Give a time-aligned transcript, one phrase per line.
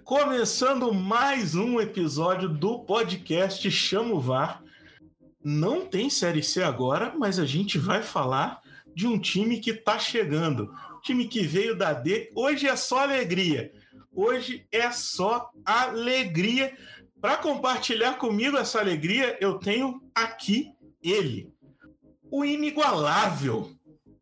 [0.00, 4.62] Começando mais um episódio do podcast Chamo VAR.
[5.44, 8.60] Não tem Série C agora, mas a gente vai falar
[8.94, 10.74] de um time que tá chegando.
[11.02, 12.32] Time que veio da D.
[12.34, 13.70] Hoje é só alegria.
[14.12, 16.76] Hoje é só alegria.
[17.20, 20.72] Para compartilhar comigo essa alegria, eu tenho aqui
[21.02, 21.52] ele,
[22.30, 23.70] o inigualável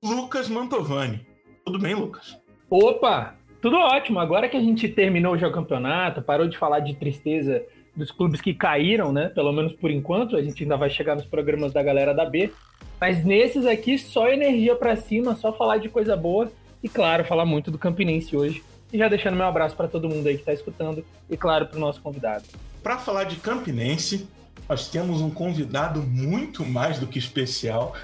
[0.02, 1.26] Lucas Mantovani.
[1.64, 2.38] Tudo bem, Lucas?
[2.68, 4.18] Opa, tudo ótimo.
[4.18, 7.62] Agora que a gente terminou já o campeonato, parou de falar de tristeza
[7.94, 9.28] dos clubes que caíram, né?
[9.28, 12.52] Pelo menos por enquanto, a gente ainda vai chegar nos programas da galera da B.
[13.00, 16.50] Mas nesses aqui, só energia para cima, só falar de coisa boa
[16.82, 18.62] e, claro, falar muito do Campinense hoje.
[18.92, 21.76] E já deixando meu abraço para todo mundo aí que está escutando e, claro, para
[21.76, 22.44] o nosso convidado.
[22.82, 24.28] Para falar de Campinense,
[24.68, 27.94] nós temos um convidado muito mais do que especial.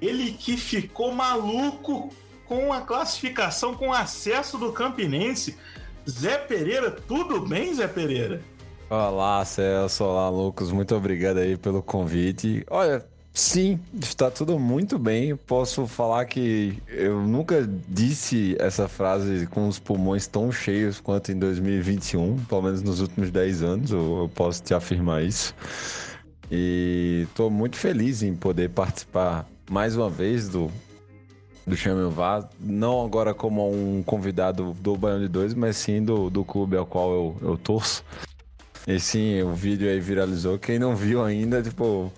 [0.00, 2.12] Ele que ficou maluco
[2.48, 5.56] com a classificação, com acesso do Campinense.
[6.08, 8.40] Zé Pereira, tudo bem, Zé Pereira?
[8.88, 12.64] Olá, Celso, olá, Lucas, muito obrigado aí pelo convite.
[12.70, 15.34] Olha, sim, está tudo muito bem.
[15.34, 21.38] Posso falar que eu nunca disse essa frase com os pulmões tão cheios quanto em
[21.38, 25.52] 2021, pelo menos nos últimos 10 anos, eu, posso te afirmar isso.
[26.48, 30.70] E estou muito feliz em poder participar mais uma vez do
[31.66, 36.30] do Chame Vá, não agora como um convidado do Baiano de Dois, mas sim do,
[36.30, 38.04] do clube ao qual eu, eu torço.
[38.86, 40.58] E sim, o vídeo aí viralizou.
[40.58, 42.12] Quem não viu ainda, tipo,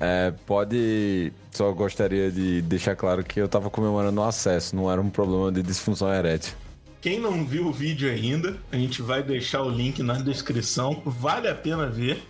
[0.00, 1.32] é, pode.
[1.52, 5.52] Só gostaria de deixar claro que eu tava comemorando o acesso, não era um problema
[5.52, 6.54] de disfunção erétil.
[7.00, 11.00] Quem não viu o vídeo ainda, a gente vai deixar o link na descrição.
[11.06, 12.20] Vale a pena ver,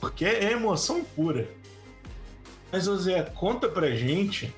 [0.00, 1.48] porque é emoção pura.
[2.70, 4.54] Mas, José, conta pra gente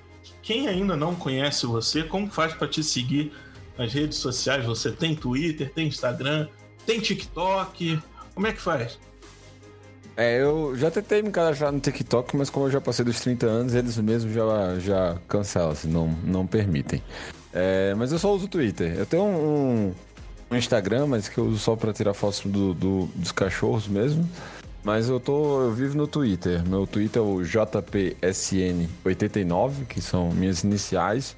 [0.49, 3.35] quem ainda não conhece você, como faz para te seguir
[3.77, 4.65] nas redes sociais?
[4.65, 6.49] Você tem Twitter, tem Instagram,
[6.87, 8.01] tem TikTok?
[8.35, 8.99] Como é que faz?
[10.17, 13.45] É, eu já tentei me cadastrar no TikTok, mas como eu já passei dos 30
[13.45, 17.03] anos, eles mesmos já, já cancelam, assim, não, não permitem.
[17.53, 18.97] É, mas eu só uso o Twitter.
[18.97, 19.95] Eu tenho um,
[20.51, 24.27] um Instagram, mas que eu uso só para tirar fotos do, do, dos cachorros mesmo.
[24.85, 25.63] Mas eu tô.
[25.63, 26.63] Eu vivo no Twitter.
[26.67, 31.37] Meu Twitter é o JPSN89, que são minhas iniciais.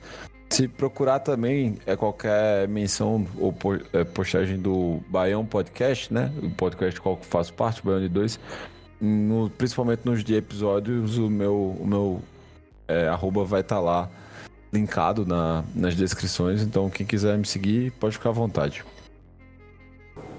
[0.51, 3.55] Se procurar também é qualquer menção ou
[3.93, 6.33] é, postagem do Baião Podcast, né?
[6.43, 8.41] O podcast qual que faço parte, Baião de Dois.
[9.01, 12.21] No, principalmente nos de episódios, o meu, o meu
[12.87, 14.11] é, arroba vai estar tá lá
[14.73, 16.63] linkado na, nas descrições.
[16.63, 18.85] Então, quem quiser me seguir, pode ficar à vontade.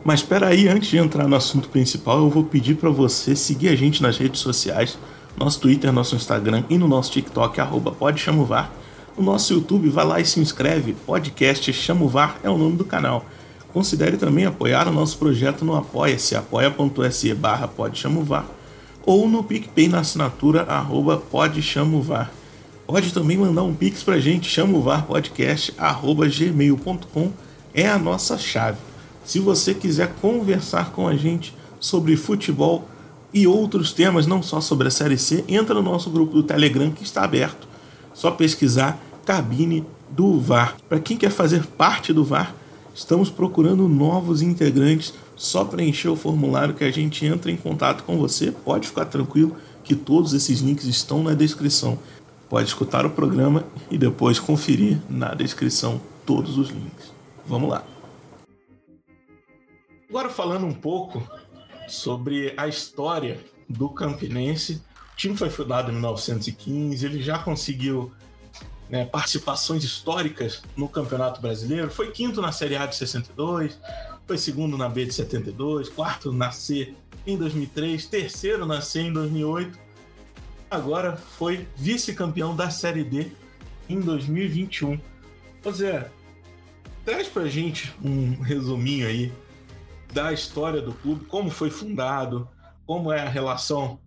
[0.03, 3.69] Mas espera aí, antes de entrar no assunto principal, eu vou pedir para você seguir
[3.69, 4.97] a gente nas redes sociais,
[5.37, 8.71] nosso Twitter, nosso Instagram e no nosso TikTok, arroba pode chamovar.
[9.17, 13.25] No nosso YouTube, vá lá e se inscreve, podcast Chamovar é o nome do canal.
[13.71, 18.45] Considere também apoiar o nosso projeto no apoia-se, apoia.se barra podchamovar
[19.05, 22.31] ou no PicPay na assinatura arroba podchamovar.
[22.85, 27.31] Pode também mandar um pix pra gente, chamovarpodcast arroba gmail.com
[27.73, 28.90] é a nossa chave.
[29.25, 32.87] Se você quiser conversar com a gente sobre futebol
[33.33, 36.91] e outros temas, não só sobre a Série C, entra no nosso grupo do Telegram
[36.91, 37.67] que está aberto.
[38.13, 40.75] Só pesquisar cabine do VAR.
[40.89, 42.53] Para quem quer fazer parte do VAR,
[42.93, 45.13] estamos procurando novos integrantes.
[45.35, 48.51] Só preencher o formulário que a gente entra em contato com você.
[48.51, 51.97] Pode ficar tranquilo que todos esses links estão na descrição.
[52.49, 57.11] Pode escutar o programa e depois conferir na descrição todos os links.
[57.47, 57.90] Vamos lá.
[60.11, 61.25] Agora falando um pouco
[61.87, 63.39] sobre a história
[63.69, 64.83] do Campinense.
[65.13, 68.11] O time foi fundado em 1915, ele já conseguiu
[68.89, 73.79] né, participações históricas no Campeonato Brasileiro, foi quinto na Série A de 62,
[74.27, 76.93] foi segundo na B de 72, quarto na C
[77.25, 79.79] em 2003, terceiro na C em 2008,
[80.69, 83.31] agora foi vice-campeão da Série D
[83.87, 84.99] em 2021.
[85.63, 86.11] Ou seja,
[87.05, 89.31] traz pra gente um resuminho aí
[90.13, 92.47] da história do clube, como foi fundado,
[92.85, 93.99] como é a relação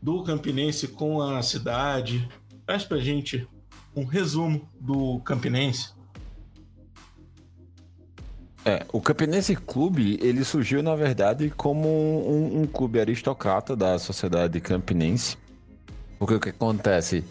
[0.00, 2.28] do Campinense com a cidade.
[2.66, 3.46] Faz pra gente
[3.94, 5.92] um resumo do Campinense.
[8.64, 14.60] É, o Campinense Clube, ele surgiu, na verdade, como um, um clube aristocrata da sociedade
[14.60, 15.36] campinense.
[16.16, 17.24] Porque o que acontece?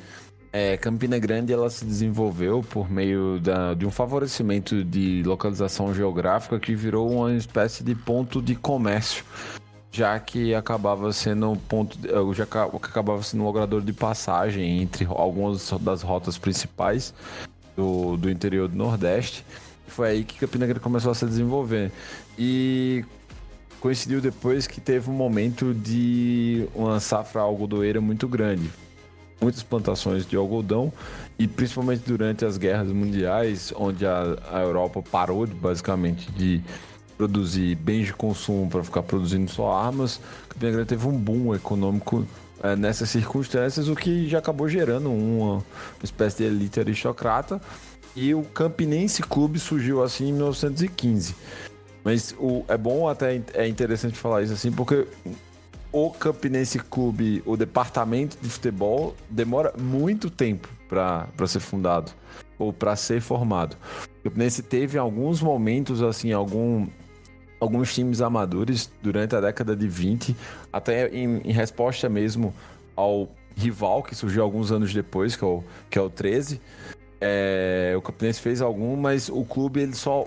[0.53, 6.59] É, Campina Grande ela se desenvolveu por meio da, de um favorecimento de localização geográfica
[6.59, 9.24] que virou uma espécie de ponto de comércio,
[9.89, 15.06] já que acabava sendo um ponto, eh, já acabava sendo um logrador de passagem entre
[15.06, 17.13] algumas das rotas principais
[17.74, 19.45] do, do interior do Nordeste.
[19.88, 21.94] Foi aí que Campina Grande começou a se desenvolver.
[22.38, 23.06] E
[23.80, 28.69] coincidiu depois que teve um momento de uma safra algodoeira muito grande.
[29.42, 30.94] Muitas plantações de algodão
[31.40, 36.62] e principalmente durante as guerras mundiais, onde a, a Europa parou basicamente de
[37.18, 42.26] produzir bens de consumo para ficar produzindo só armas, Campina Grande teve um boom econômico
[42.64, 45.64] é, nessas circunstâncias, o que já acabou gerando uma
[46.04, 47.60] espécie de elite aristocrata.
[48.16, 51.36] E o Campinense Clube surgiu assim em 1915.
[52.04, 55.08] Mas o, é bom até é interessante falar isso assim, porque
[55.92, 62.12] o Campinense Clube, o departamento de futebol, demora muito tempo para ser fundado
[62.58, 63.76] ou para ser formado.
[64.20, 66.88] O Campinense teve alguns momentos, assim, algum,
[67.60, 70.36] alguns times amadores durante a década de 20,
[70.72, 72.54] até em, em resposta mesmo
[72.96, 76.62] ao rival que surgiu alguns anos depois, que é o, que é o 13.
[77.20, 80.26] É, o Campinense fez algum, mas o clube ele só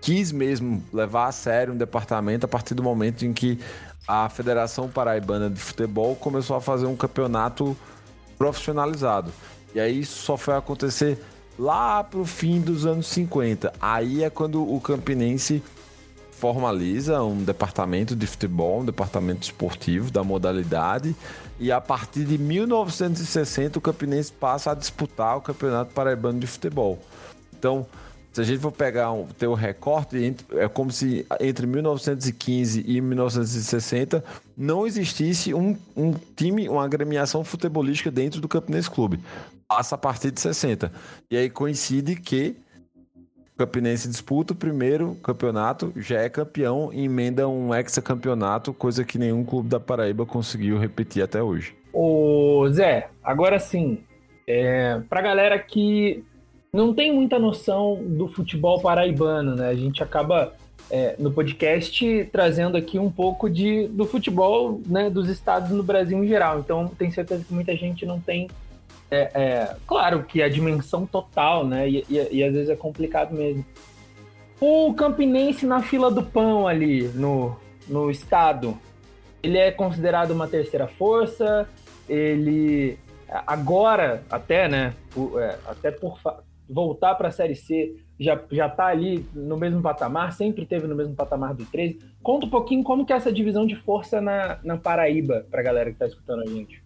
[0.00, 3.58] quis mesmo levar a sério um departamento a partir do momento em que
[4.06, 7.76] a Federação Paraibana de Futebol começou a fazer um campeonato
[8.38, 9.32] profissionalizado.
[9.74, 11.18] E aí isso só foi acontecer
[11.58, 13.72] lá pro fim dos anos 50.
[13.80, 15.62] Aí é quando o Campinense
[16.32, 21.14] formaliza um departamento de futebol, um departamento esportivo da modalidade,
[21.58, 26.98] e a partir de 1960 o Campinense passa a disputar o Campeonato Paraibano de Futebol.
[27.52, 27.86] Então,
[28.32, 32.84] se a gente for pegar um, ter o um recorte, é como se entre 1915
[32.86, 34.22] e 1960
[34.56, 39.18] não existisse um, um time, uma agremiação futebolística dentro do Campinense Clube.
[39.66, 40.92] Passa a partir de 60.
[41.30, 42.56] E aí coincide que
[43.54, 49.18] o Campinense disputa o primeiro campeonato, já é campeão e emenda um hexacampeonato, coisa que
[49.18, 51.74] nenhum clube da Paraíba conseguiu repetir até hoje.
[51.92, 54.04] Ô Zé, agora sim,
[54.46, 56.24] é, pra galera que
[56.72, 59.68] não tem muita noção do futebol paraibano, né?
[59.68, 60.52] A gente acaba
[60.90, 66.22] é, no podcast trazendo aqui um pouco de, do futebol né, dos estados no Brasil
[66.22, 66.60] em geral.
[66.60, 68.48] Então, tenho certeza que muita gente não tem.
[69.10, 71.88] É, é, claro que a dimensão total, né?
[71.88, 73.64] E, e, e, às vezes é complicado mesmo.
[74.60, 77.56] O Campinense na fila do pão ali no,
[77.88, 78.78] no estado,
[79.42, 81.68] ele é considerado uma terceira força.
[82.08, 82.96] Ele
[83.46, 84.94] agora até, né?
[85.10, 86.18] Por, é, até por
[86.70, 90.94] voltar para a Série C, já, já tá ali no mesmo patamar, sempre teve no
[90.94, 91.98] mesmo patamar do 13.
[92.22, 95.64] Conta um pouquinho como que é essa divisão de força na, na Paraíba, para a
[95.64, 96.82] galera que está escutando a gente.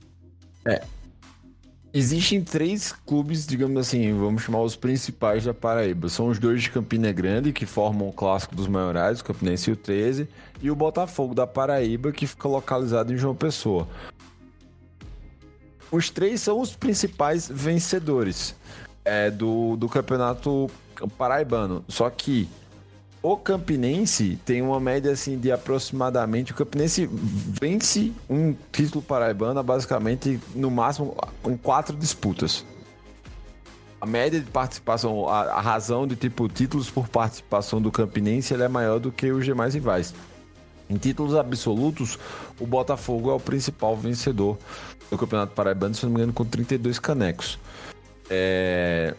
[0.65, 0.83] É.
[1.93, 6.09] Existem três clubes, digamos assim, vamos chamar os principais da Paraíba.
[6.09, 9.73] São os dois de Campina Grande, que formam o clássico dos maiorais, o Campinense e
[9.73, 10.29] o 13,
[10.61, 13.87] e o Botafogo da Paraíba, que fica localizado em João Pessoa.
[15.93, 18.57] Os três são os principais vencedores
[19.05, 20.71] é, do, do campeonato
[21.19, 21.85] paraibano.
[21.89, 22.49] Só que
[23.23, 26.53] o Campinense tem uma média assim de aproximadamente.
[26.53, 31.17] O Campinense vence um título paraibano basicamente no máximo
[31.47, 32.65] em quatro disputas.
[33.99, 38.69] A média de participação, a, a razão de tipo títulos por participação do Campinense é
[38.69, 40.15] maior do que os demais rivais.
[40.91, 42.19] Em títulos absolutos,
[42.61, 44.59] o Botafogo é o principal vencedor
[45.11, 47.59] do Campeonato Paraibano, se não me engano, com 32 canecos.
[48.31, 49.15] É...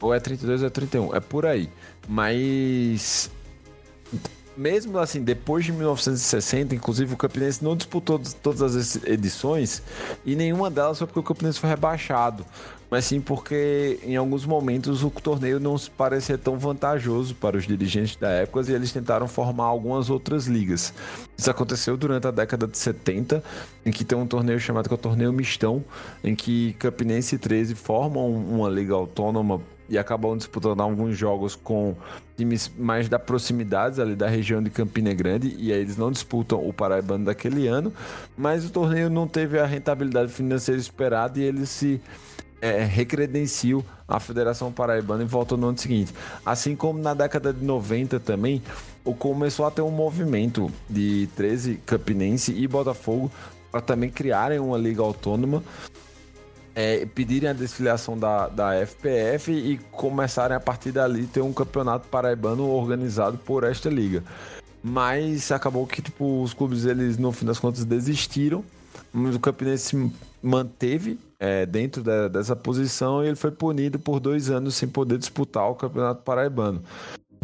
[0.00, 1.70] Ou é 32 ou é 31, é por aí.
[2.08, 3.30] Mas
[4.56, 9.82] mesmo assim, depois de 1960, inclusive o Campinense não disputou todas as edições
[10.24, 12.44] e nenhuma delas foi porque o Campinense foi rebaixado,
[12.90, 17.66] mas sim porque em alguns momentos o torneio não se parecia tão vantajoso para os
[17.66, 20.92] dirigentes da época e eles tentaram formar algumas outras ligas.
[21.36, 23.42] Isso aconteceu durante a década de 70,
[23.84, 25.84] em que tem um torneio chamado que é o Torneio Mistão,
[26.24, 31.94] em que Campinense e 13 formam uma liga autônoma e acabam disputando alguns jogos com
[32.36, 36.66] times mais da proximidade ali da região de Campina Grande e aí eles não disputam
[36.66, 37.92] o Paraibano daquele ano,
[38.36, 42.00] mas o torneio não teve a rentabilidade financeira esperada e eles se
[42.60, 46.12] é, recredenciam a Federação Paraibana e voltam no ano seguinte.
[46.44, 48.62] Assim como na década de 90 também,
[49.18, 53.30] começou a ter um movimento de 13 Campinense e Botafogo
[53.70, 55.62] para também criarem uma liga autônoma
[56.76, 62.06] é, pedirem a desfiliação da, da FPF e começarem a partir dali ter um campeonato
[62.08, 64.22] paraibano organizado por esta liga.
[64.82, 68.62] Mas acabou que tipo, os clubes, eles no fim das contas desistiram,
[69.10, 74.20] mas o Campinense se manteve é, dentro da, dessa posição e ele foi punido por
[74.20, 76.82] dois anos sem poder disputar o Campeonato Paraibano.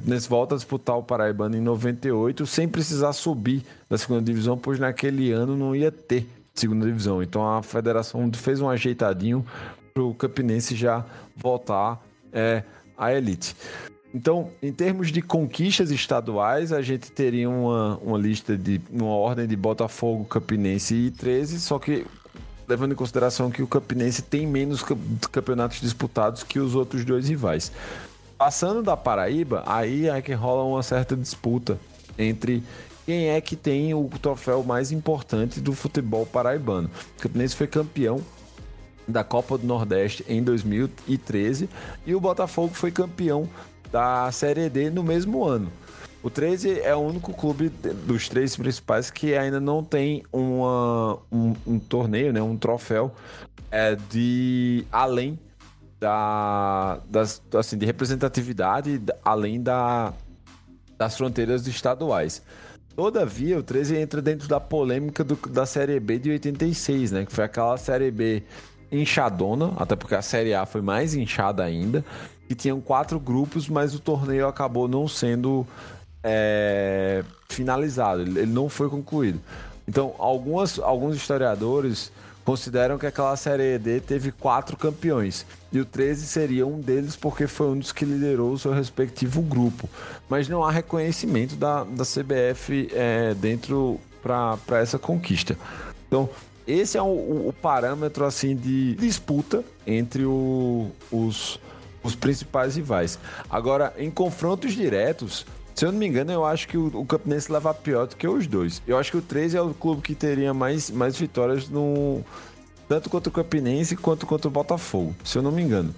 [0.04, 4.78] Nesse volta a disputar o Paraibano em 98 sem precisar subir da segunda divisão, pois
[4.78, 7.22] naquele ano não ia ter segunda divisão.
[7.22, 9.44] Então a federação fez um ajeitadinho
[9.92, 11.04] para o Campinense já
[11.36, 12.62] voltar é,
[12.96, 13.54] à elite.
[14.14, 19.46] Então, em termos de conquistas estaduais, a gente teria uma, uma lista de uma ordem
[19.46, 22.06] de Botafogo, Campinense e 13, só que
[22.68, 24.84] levando em consideração que o Campinense tem menos
[25.30, 27.72] campeonatos disputados que os outros dois rivais.
[28.36, 31.78] Passando da Paraíba, aí é que rola uma certa disputa
[32.18, 32.62] entre
[33.04, 36.90] quem é que tem o troféu mais importante do futebol paraibano.
[37.18, 38.20] O Campinense foi campeão
[39.06, 41.68] da Copa do Nordeste em 2013
[42.06, 43.48] e o Botafogo foi campeão
[43.90, 45.70] da Série D no mesmo ano.
[46.22, 47.68] O 13 é o único clube
[48.06, 53.12] dos três principais que ainda não tem uma, um, um torneio, né, um troféu
[53.70, 55.36] é, de além
[55.98, 60.12] da, das, assim, de representatividade além da,
[60.96, 62.42] das fronteiras estaduais.
[62.94, 67.24] Todavia, o 13 entra dentro da polêmica do, da Série B de 86, né?
[67.24, 68.42] Que foi aquela Série B
[68.90, 72.04] inchadona, até porque a Série A foi mais inchada ainda,
[72.46, 75.66] que tinham quatro grupos, mas o torneio acabou não sendo
[76.22, 79.40] é, finalizado, ele não foi concluído.
[79.88, 82.12] Então, algumas, alguns historiadores
[82.44, 85.46] consideram que aquela Série D teve quatro campeões.
[85.72, 89.40] E o 13 seria um deles porque foi um dos que liderou o seu respectivo
[89.40, 89.88] grupo.
[90.28, 95.56] Mas não há reconhecimento da, da CBF é, dentro para essa conquista.
[96.06, 96.28] Então,
[96.66, 101.58] esse é o, o, parâmetro assim de disputa entre o, os,
[102.02, 103.18] os principais rivais.
[103.50, 107.50] Agora, em confrontos diretos, se eu não me engano, eu acho que o, o Campinense
[107.50, 108.82] leva pior do que os dois.
[108.86, 112.22] Eu acho que o 13 é o clube que teria mais, mais vitórias no,
[112.92, 115.94] tanto contra o Campinense quanto contra o Botafogo, se eu não me engano.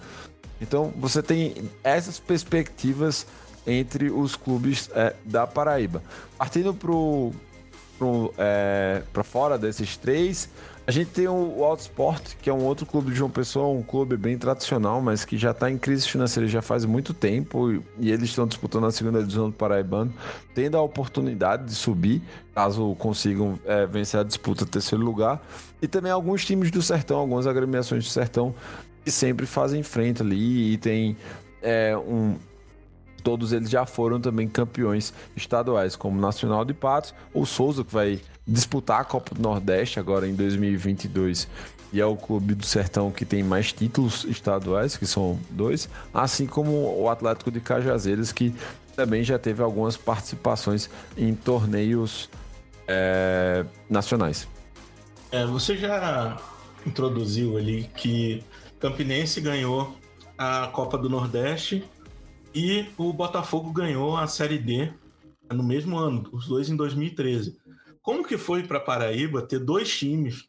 [0.60, 3.26] Então você tem essas perspectivas
[3.66, 6.00] entre os clubes é, da Paraíba.
[6.38, 7.32] Partindo pro,
[7.98, 10.48] pro, é, para fora desses três,
[10.86, 13.82] a gente tem o Alto Sport, que é um outro clube de João Pessoa, um
[13.82, 18.10] clube bem tradicional, mas que já está em crise financeira já faz muito tempo e
[18.10, 20.12] eles estão disputando a segunda divisão do Paraibano,
[20.54, 22.22] tendo a oportunidade de subir,
[22.54, 25.42] caso consigam é, vencer a disputa terceiro lugar.
[25.80, 28.54] E também alguns times do Sertão, algumas agremiações do Sertão
[29.02, 31.16] que sempre fazem frente ali e tem
[31.62, 32.36] é, um,
[33.22, 38.20] todos eles já foram também campeões estaduais, como Nacional de Patos, o Souza, que vai
[38.46, 41.48] disputar a Copa do Nordeste agora em 2022
[41.92, 46.44] e é o clube do Sertão que tem mais títulos estaduais, que são dois, assim
[46.44, 48.52] como o Atlético de Cajazeiras, que
[48.96, 52.28] também já teve algumas participações em torneios
[52.88, 54.48] é, nacionais.
[55.30, 56.36] É, você já
[56.84, 58.42] introduziu ali que
[58.80, 59.96] Campinense ganhou
[60.36, 61.84] a Copa do Nordeste
[62.52, 64.92] e o Botafogo ganhou a Série D
[65.52, 67.56] no mesmo ano, os dois em 2013.
[68.04, 70.46] Como que foi para Paraíba ter dois times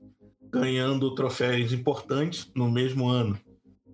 [0.52, 3.40] ganhando troféus importantes no mesmo ano?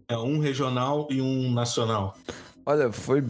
[0.10, 2.18] É um regional e um nacional.
[2.66, 3.24] Olha, foi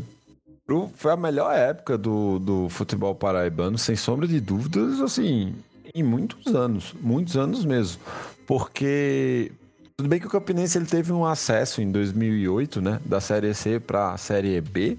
[0.95, 5.53] foi a melhor época do, do futebol paraibano, sem sombra de dúvidas, assim,
[5.93, 8.01] em muitos anos, muitos anos mesmo.
[8.47, 9.51] Porque
[9.97, 13.81] tudo bem que o Campinense ele teve um acesso em 2008, né, da Série C
[13.81, 14.97] para a Série B,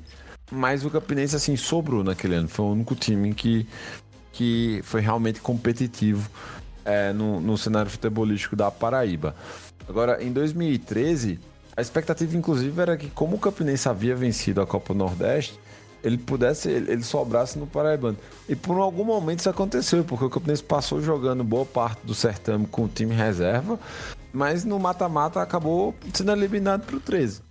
[0.50, 3.66] mas o Campinense assim sobrou naquele ano, foi o único time que
[4.32, 6.28] que foi realmente competitivo
[6.84, 9.34] é, no, no cenário futebolístico da Paraíba.
[9.88, 11.38] Agora, em 2013,
[11.76, 15.58] a expectativa, inclusive, era que, como o Campinense havia vencido a Copa Nordeste,
[16.02, 18.16] ele pudesse, ele sobrasse no Paraibano.
[18.48, 22.66] E por algum momento isso aconteceu, porque o Campinense passou jogando boa parte do certame
[22.66, 23.78] com o time reserva,
[24.32, 27.42] mas no mata-mata acabou sendo eliminado para o 13.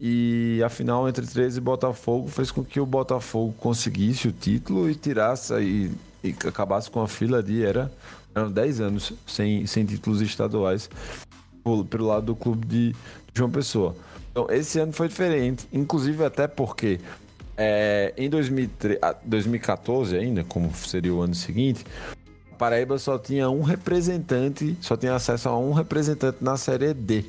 [0.00, 4.90] E a final entre 13 e Botafogo fez com que o Botafogo conseguisse o título
[4.90, 5.92] e tirasse aí
[6.24, 7.92] e acabasse com a fila de era
[8.34, 10.90] eram 10 anos sem, sem títulos estaduais
[11.88, 12.96] pelo lado do clube de
[13.32, 13.94] João Pessoa.
[14.30, 16.98] Então, esse ano foi diferente, inclusive até porque
[17.56, 21.84] é, em 2003, 2014 ainda, como seria o ano seguinte,
[22.58, 27.24] Paraíba só tinha um representante, só tinha acesso a um representante na Série D.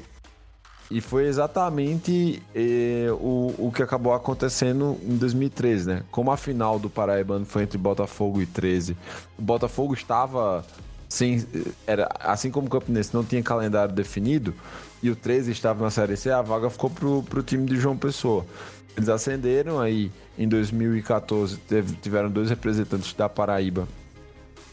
[0.89, 6.04] E foi exatamente eh, o, o que acabou acontecendo em 2013, né?
[6.12, 8.96] Como a final do Paraibano foi entre Botafogo e 13,
[9.38, 10.63] o Botafogo estava
[11.10, 11.44] sem.
[11.88, 14.54] Era, assim como o Campinense não tinha calendário definido
[15.01, 17.98] e o 13 estava na Série C, a vaga ficou pro, pro time de João
[17.98, 18.46] Pessoa.
[18.96, 23.88] Eles ascenderam aí em 2014, teve, tiveram dois representantes da Paraíba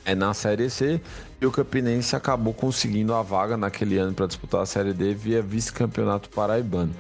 [0.05, 1.01] é na Série C
[1.41, 5.43] e o Campinense acabou conseguindo a vaga naquele ano para disputar a Série D via
[5.43, 6.95] vice-campeonato paraibano.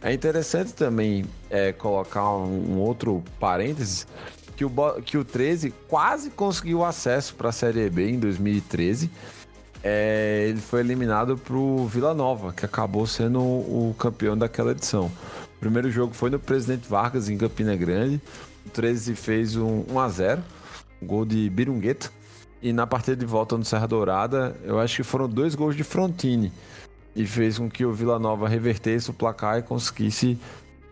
[0.00, 4.06] É interessante também é, colocar um, um, outro parênteses
[4.56, 4.70] que o,
[5.04, 9.10] que o 13 quase conseguiu acesso para a Série B em 2013.
[9.82, 15.06] É, ele foi eliminado para o Vila Nova, que acabou sendo o, campeão daquela edição.
[15.56, 18.20] O primeiro jogo foi no Presidente Vargas, em Campina Grande.
[18.66, 20.38] O 13 fez um 1x0,
[21.00, 22.10] um gol de Birungueta.
[22.62, 25.82] E na partida de volta no Serra Dourada, eu acho que foram dois gols de
[25.82, 26.52] Frontini.
[27.16, 30.38] E fez com que o Vila Nova revertesse o placar e conseguisse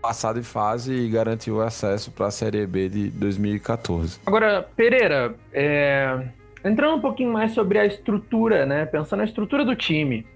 [0.01, 4.21] passar de fase e garantir o acesso para a Série B de 2014.
[4.25, 6.29] Agora, Pereira, é...
[6.65, 8.87] entrando um pouquinho mais sobre a estrutura, né?
[8.87, 10.27] Pensando na estrutura do time.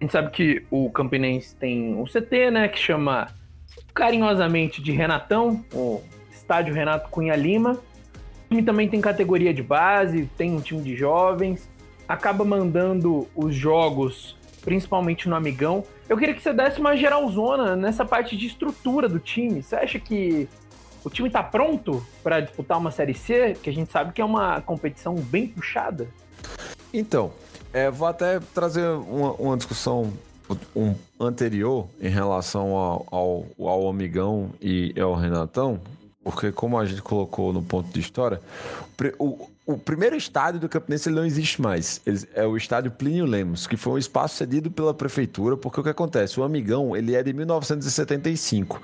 [0.00, 2.68] A gente sabe que o Campinense tem um CT, né?
[2.68, 3.28] Que chama
[3.94, 7.78] carinhosamente de Renatão, o estádio Renato Cunha Lima.
[8.48, 11.68] Time também tem categoria de base, tem um time de jovens,
[12.08, 14.36] acaba mandando os jogos
[14.66, 15.84] principalmente no Amigão.
[16.08, 19.62] Eu queria que você desse uma geralzona nessa parte de estrutura do time.
[19.62, 20.48] Você acha que
[21.04, 24.24] o time está pronto para disputar uma Série C, que a gente sabe que é
[24.24, 26.08] uma competição bem puxada?
[26.92, 27.30] Então,
[27.72, 30.12] é, vou até trazer uma, uma discussão
[30.74, 35.80] um, anterior em relação ao, ao, ao Amigão e ao Renatão,
[36.26, 38.40] porque como a gente colocou no ponto de história,
[39.16, 42.00] o, o primeiro estádio do Campinense não existe mais.
[42.04, 45.84] Ele, é o estádio Plínio Lemos, que foi um espaço cedido pela prefeitura, porque o
[45.84, 46.40] que acontece?
[46.40, 48.82] O Amigão ele é de 1975.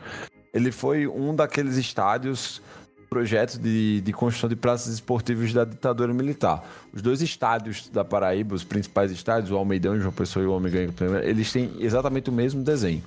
[0.55, 2.63] Ele foi um daqueles estádios
[3.11, 6.65] projetos de, de construção de praças esportivas da ditadura militar.
[6.95, 10.95] Os dois estádios da Paraíba, os principais estádios, o Almeidão, João Pessoa e o Amigão,
[11.25, 13.03] eles têm exatamente o mesmo desenho.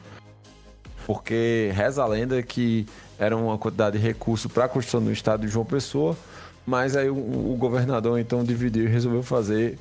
[1.06, 2.86] Porque reza a lenda que
[3.18, 6.18] era uma quantidade de recurso para a construção do estádio de João Pessoa,
[6.66, 9.78] mas aí o, o governador então dividiu e resolveu fazer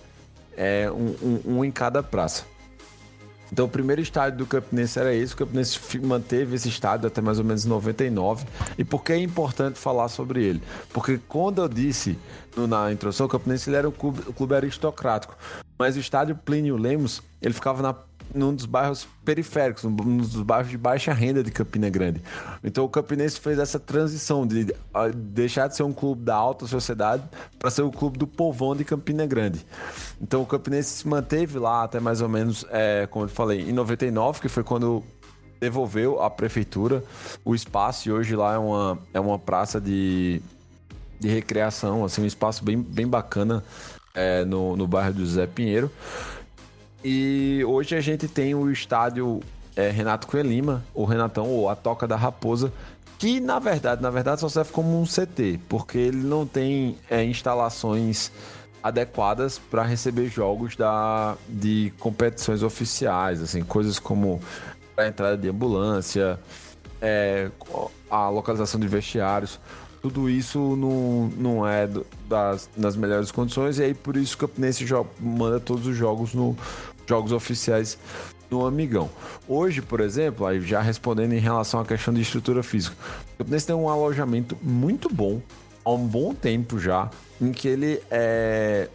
[0.56, 2.44] é, um, um, um, em cada praça.
[3.52, 7.38] Então o primeiro estádio do Campinense era esse, o Campinense manteve esse estádio até mais
[7.38, 8.46] ou menos 99.
[8.76, 10.62] E por que é importante falar sobre ele?
[10.92, 12.18] Porque quando eu disse
[12.56, 15.36] na introdução, o Campinense ele era um clube, um clube aristocrático,
[15.78, 17.94] mas o estádio Plínio Lemos, ele ficava na
[18.32, 22.20] num dos bairros periféricos, num dos bairros de baixa renda de Campina Grande.
[22.62, 24.74] Então o Campinense fez essa transição de
[25.14, 27.22] deixar de ser um clube da alta sociedade
[27.58, 29.64] para ser o clube do povão de Campina Grande.
[30.20, 33.72] Então o Campinense se manteve lá até mais ou menos, é, como eu falei, em
[33.72, 35.02] 99, que foi quando
[35.60, 37.02] devolveu à prefeitura
[37.44, 40.42] o espaço e hoje lá é uma, é uma praça de,
[41.18, 43.64] de recreação, assim, um espaço bem, bem bacana
[44.14, 45.90] é, no, no bairro do José Pinheiro.
[47.04, 49.40] E hoje a gente tem o estádio
[49.76, 52.72] é, Renato Coelima, o Renatão, ou a Toca da Raposa,
[53.18, 57.22] que na verdade, na verdade só serve como um CT, porque ele não tem é,
[57.22, 58.32] instalações
[58.82, 64.40] adequadas para receber jogos da, de competições oficiais, assim, coisas como
[64.96, 66.38] a entrada de ambulância,
[67.02, 67.50] é,
[68.10, 69.60] a localização de vestiários.
[70.02, 71.88] Tudo isso não, não é
[72.28, 74.84] das, das melhores condições, e aí por isso o Campinense
[75.18, 76.54] manda todos os jogos no,
[77.06, 77.98] jogos oficiais
[78.50, 79.10] no Amigão.
[79.48, 82.96] Hoje, por exemplo, aí já respondendo em relação à questão de estrutura física,
[83.34, 85.40] o Campinense tem um alojamento muito bom
[85.84, 88.88] há um bom tempo já, em que ele é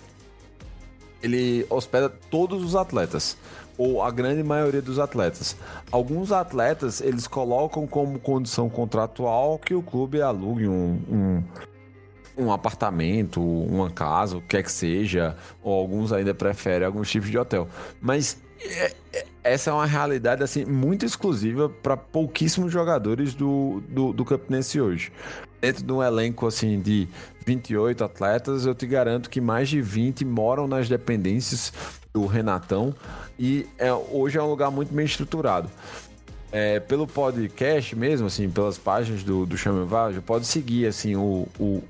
[1.22, 3.36] ele hospeda todos os atletas
[3.78, 5.56] ou a grande maioria dos atletas.
[5.92, 11.44] Alguns atletas eles colocam como condição contratual que o clube alugue um, um,
[12.40, 17.30] um apartamento, uma casa, o que quer que seja, ou alguns ainda preferem alguns tipos
[17.30, 17.68] de hotel.
[18.02, 24.14] Mas é, é, essa é uma realidade assim muito exclusiva para pouquíssimos jogadores do, do,
[24.14, 25.12] do Campinense hoje.
[25.62, 27.08] Dentro de um elenco assim de
[27.46, 31.74] 28 atletas, eu te garanto que mais de 20 moram nas dependências
[32.14, 32.94] do Renatão
[33.38, 35.70] e é, hoje é um lugar muito bem estruturado.
[36.52, 39.86] É, pelo podcast mesmo, assim, pelas páginas do, do Chame
[40.26, 41.84] pode seguir assim o, o,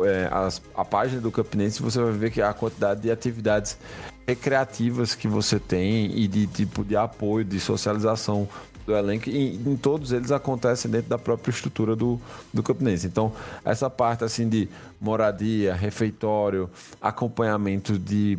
[0.00, 3.78] é, as, a página do Campinense, você vai ver que a quantidade de atividades
[4.26, 8.48] recreativas que você tem e de tipo de apoio, de socialização
[8.84, 12.20] do elenco, e em todos eles acontecem dentro da própria estrutura do,
[12.54, 13.06] do Campinense.
[13.06, 13.32] Então,
[13.64, 14.68] essa parte assim de
[15.00, 18.38] moradia, refeitório, acompanhamento de,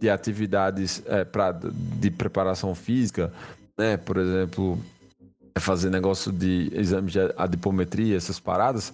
[0.00, 3.32] de atividades é, pra, de preparação física,
[3.76, 3.96] né?
[3.96, 4.78] Por exemplo,
[5.58, 8.92] fazer negócio de exame de adipometria, essas paradas,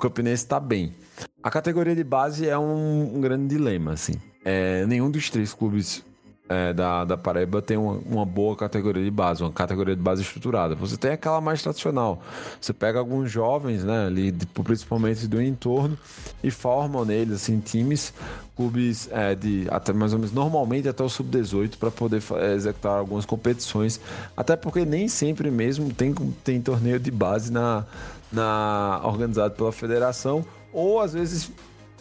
[0.00, 0.94] o Campinense está bem.
[1.42, 4.14] A categoria de base é um, um grande dilema, assim.
[4.42, 6.02] É, nenhum dos três clubes
[6.50, 10.22] é, da, da Paraíba tem uma, uma, boa categoria de base, uma categoria de base
[10.22, 10.74] estruturada.
[10.74, 12.20] Você tem aquela mais tradicional.
[12.60, 14.32] Você pega alguns jovens, né, ali,
[14.64, 15.96] principalmente do entorno,
[16.42, 18.12] e formam neles, assim, times,
[18.56, 22.20] clubes é, de até mais ou menos, normalmente até o sub-18, para poder
[22.52, 24.00] executar algumas competições.
[24.36, 27.84] Até porque nem sempre mesmo tem, tem torneio de base na,
[28.32, 31.52] na organizado pela federação, ou às vezes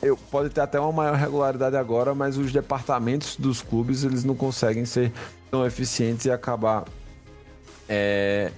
[0.02, 4.36] eu, pode ter até uma maior regularidade agora, mas os departamentos dos clubes eles não
[4.36, 5.12] conseguem ser
[5.52, 6.86] tão eficientes e acabar
[7.88, 8.52] é,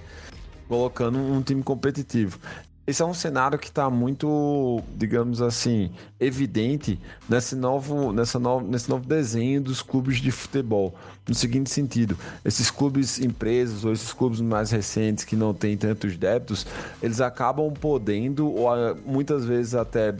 [0.68, 2.38] colocando um time competitivo.
[2.84, 8.90] Esse é um cenário que está muito, digamos assim, evidente nesse novo, nessa novo, nesse
[8.90, 10.92] novo desenho dos clubes de futebol.
[11.28, 16.16] No seguinte sentido, esses clubes empresas ou esses clubes mais recentes que não têm tantos
[16.16, 16.66] débitos,
[17.00, 20.16] eles acabam podendo, ou ah, muitas vezes até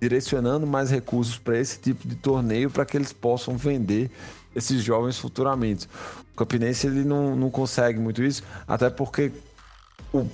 [0.00, 4.10] direcionando mais recursos para esse tipo de torneio para que eles possam vender
[4.54, 5.88] esses jovens futuramente.
[6.32, 9.32] O Campinense ele não, não consegue muito isso, até porque
[10.12, 10.26] o,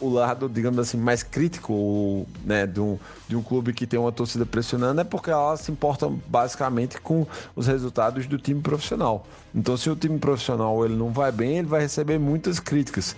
[0.00, 4.12] o lado, digamos assim, mais crítico né, de, um, de um clube que tem uma
[4.12, 9.26] torcida pressionando é porque ela se importa basicamente com os resultados do time profissional.
[9.54, 13.16] Então, se o time profissional ele não vai bem, ele vai receber muitas críticas.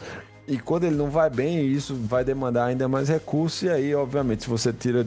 [0.52, 3.62] E quando ele não vai bem, isso vai demandar ainda mais recursos.
[3.62, 5.06] E aí, obviamente, se você tira,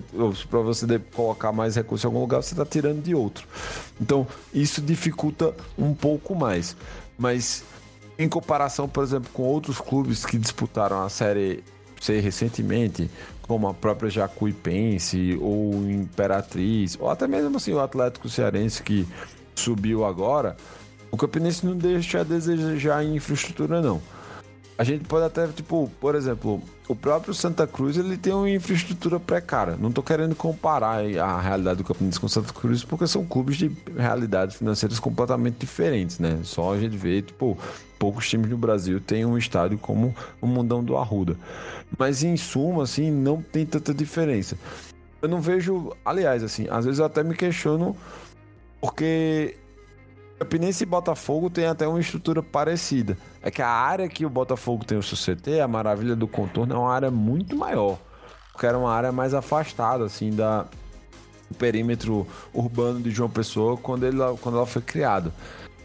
[0.50, 3.48] para você colocar mais recursos em algum lugar, você está tirando de outro.
[4.02, 6.76] Então, isso dificulta um pouco mais.
[7.16, 7.64] Mas
[8.18, 11.64] em comparação, por exemplo, com outros clubes que disputaram a Série
[12.02, 13.08] C recentemente,
[13.44, 19.08] como a própria Jacuipense ou Imperatriz, ou até mesmo assim o Atlético Cearense que
[19.54, 20.58] subiu agora,
[21.12, 24.02] o Campinense não deixa a desejar em infraestrutura não.
[24.78, 29.20] A gente pode até, tipo, por exemplo, o próprio Santa Cruz ele tem uma infraestrutura
[29.20, 29.78] precária.
[29.78, 33.56] Não estou querendo comparar a realidade do Campinense com o Santa Cruz, porque são clubes
[33.56, 36.40] de realidades financeiras completamente diferentes, né?
[36.44, 37.58] Só a gente vê, tipo,
[37.98, 41.38] poucos times no Brasil têm um estádio como o Mundão do Arruda.
[41.98, 44.58] Mas em suma, assim, não tem tanta diferença.
[45.22, 47.96] Eu não vejo, aliás, assim, às vezes eu até me questiono
[48.82, 49.56] porque
[50.40, 53.18] Campinense e Botafogo tem até uma estrutura parecida.
[53.42, 56.74] É que a área que o Botafogo tem o seu CT, a Maravilha do Contorno,
[56.74, 57.98] é uma área muito maior.
[58.52, 60.64] Porque era uma área mais afastada, assim, da,
[61.50, 65.34] do perímetro urbano de João Pessoa quando, ele, quando ela foi criada.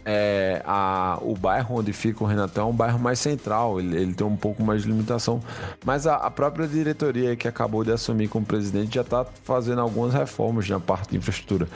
[0.04, 4.14] É, a, o bairro onde fica o Renatão é um bairro mais central, ele, ele
[4.14, 5.40] tem um pouco mais de limitação.
[5.84, 10.14] Mas a, a, própria diretoria que acabou de assumir como presidente já está fazendo algumas
[10.14, 11.68] reformas na parte de infraestrutura.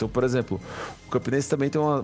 [0.00, 0.58] Então, por exemplo,
[1.06, 2.02] o Campinense também tem uma.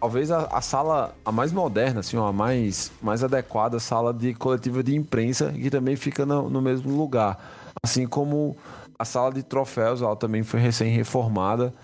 [0.00, 4.82] Talvez a, a sala a mais moderna, assim, a mais, mais adequada sala de coletiva
[4.82, 7.38] de imprensa, que também fica no, no mesmo lugar.
[7.84, 8.56] Assim como
[8.98, 11.74] a sala de troféus, ela também foi recém-reformada.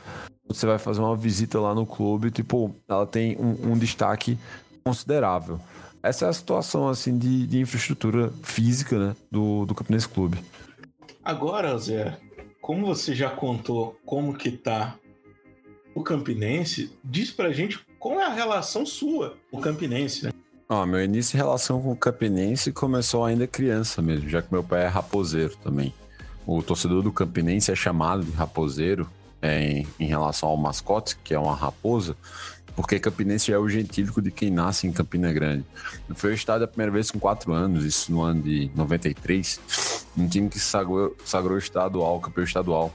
[0.48, 4.38] Você vai fazer uma visita lá no clube, tipo, ela tem um, um destaque
[4.82, 5.60] considerável.
[6.02, 10.38] Essa é a situação, assim, de, de infraestrutura física, né, do, do Campinense Clube.
[11.22, 12.16] Agora, Zé,
[12.62, 14.96] como você já contou como que tá
[15.96, 20.30] o Campinense, diz pra gente qual é a relação sua o Campinense, né?
[20.68, 24.62] Ah, meu início em relação com o Campinense começou ainda criança mesmo, já que meu
[24.62, 25.94] pai é raposeiro também.
[26.46, 29.08] O torcedor do Campinense é chamado de raposeiro
[29.40, 32.14] é, em, em, relação ao mascote, que é uma raposa,
[32.74, 35.64] porque Campinense é o gentílico de quem nasce em Campina Grande.
[36.14, 40.28] Foi o estado a primeira vez com quatro anos, isso no ano de 93, um
[40.28, 42.92] time que sagrou, sagrou estadual, campeão estadual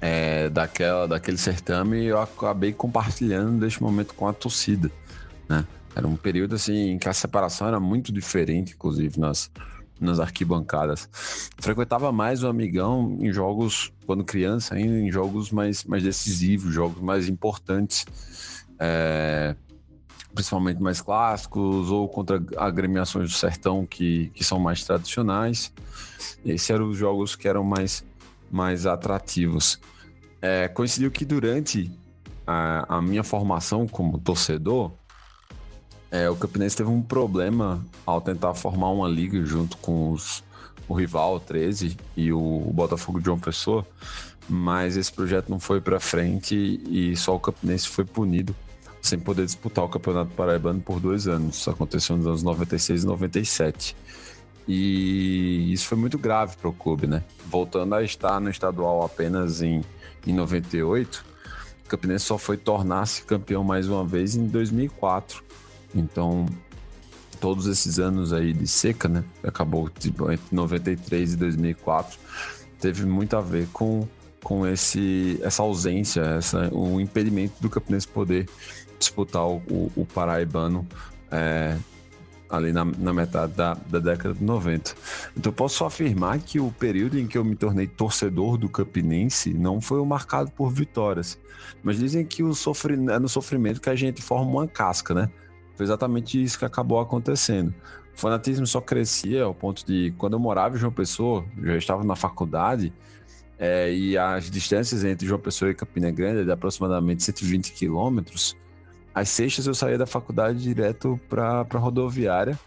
[0.00, 4.90] é, daquela, daquele certame eu acabei compartilhando deste momento com a torcida,
[5.48, 5.66] né?
[5.94, 9.50] Era um período assim em que a separação era muito diferente, inclusive nas,
[9.98, 11.08] nas arquibancadas.
[11.58, 17.00] Frequentava mais o amigão em jogos, quando criança, ainda em jogos mais, mais decisivos, jogos
[17.00, 18.04] mais importantes,
[18.78, 19.56] é,
[20.34, 25.72] principalmente mais clássicos ou contra agremiações do sertão que, que são mais tradicionais.
[26.44, 28.04] Esses eram os jogos que eram mais
[28.50, 29.80] mais atrativos.
[30.40, 31.90] É, coincidiu que durante
[32.46, 34.92] a, a, minha formação como torcedor,
[36.10, 40.44] é, o Campinense teve um problema ao tentar formar uma liga junto com os,
[40.88, 43.86] o rival 13 e o, o Botafogo de João Pessoa,
[44.48, 48.54] mas esse projeto não foi para frente e só o Campinense foi punido
[49.06, 51.56] sem poder disputar o Campeonato Paraibano por dois anos.
[51.56, 53.96] Isso aconteceu nos anos 96 e 97.
[54.66, 57.22] E isso foi muito grave para o clube, né?
[57.46, 59.82] Voltando a estar no estadual apenas em,
[60.26, 61.24] em 98,
[61.84, 65.44] o Campinense só foi tornar-se campeão mais uma vez em 2004.
[65.94, 66.46] Então,
[67.40, 69.22] todos esses anos aí de seca, né?
[69.44, 72.18] Acabou tipo, entre 93 e 2004,
[72.80, 74.06] teve muito a ver com,
[74.42, 78.48] com esse, essa ausência, essa, o impedimento do Campinense poder
[78.98, 80.84] disputar o, o, o Paraibano
[81.30, 81.76] é,
[82.48, 84.94] ali na, na metade da, da, década de 90.
[85.36, 89.80] Então posso afirmar que o período em que eu me tornei torcedor do Campinense não
[89.80, 91.38] foi marcado por vitórias,
[91.82, 95.30] mas dizem que o sofri, é no sofrimento que a gente forma uma casca, né?
[95.74, 97.74] Foi exatamente isso que acabou acontecendo.
[98.14, 102.02] O fanatismo só crescia ao ponto de, quando eu morava em João Pessoa, já estava
[102.02, 102.92] na faculdade,
[103.58, 108.56] é, e as distâncias entre João Pessoa e Campina Grande é de aproximadamente 120 quilômetros,
[109.16, 112.58] às sextas eu saía da faculdade direto para a rodoviária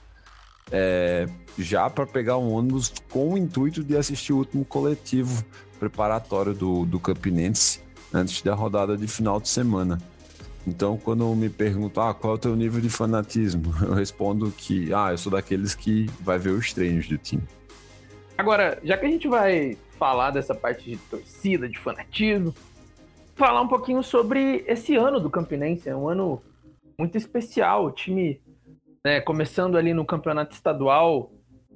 [0.72, 1.28] é,
[1.60, 5.46] já para pegar um ônibus com o intuito de assistir o último coletivo
[5.80, 7.82] preparatório do, do Campinense
[8.12, 10.00] antes da rodada de final de semana.
[10.66, 14.92] Então, quando me perguntam ah, qual é o teu nível de fanatismo, eu respondo que
[14.92, 17.44] ah, eu sou daqueles que vai ver os treinos do time.
[18.36, 22.56] Agora, já que a gente vai falar dessa parte de torcida, de fanatismo,
[23.40, 25.88] falar um pouquinho sobre esse ano do Campinense.
[25.88, 26.44] É um ano
[26.98, 27.86] muito especial.
[27.86, 28.42] O time,
[29.04, 31.32] né, começando ali no campeonato estadual,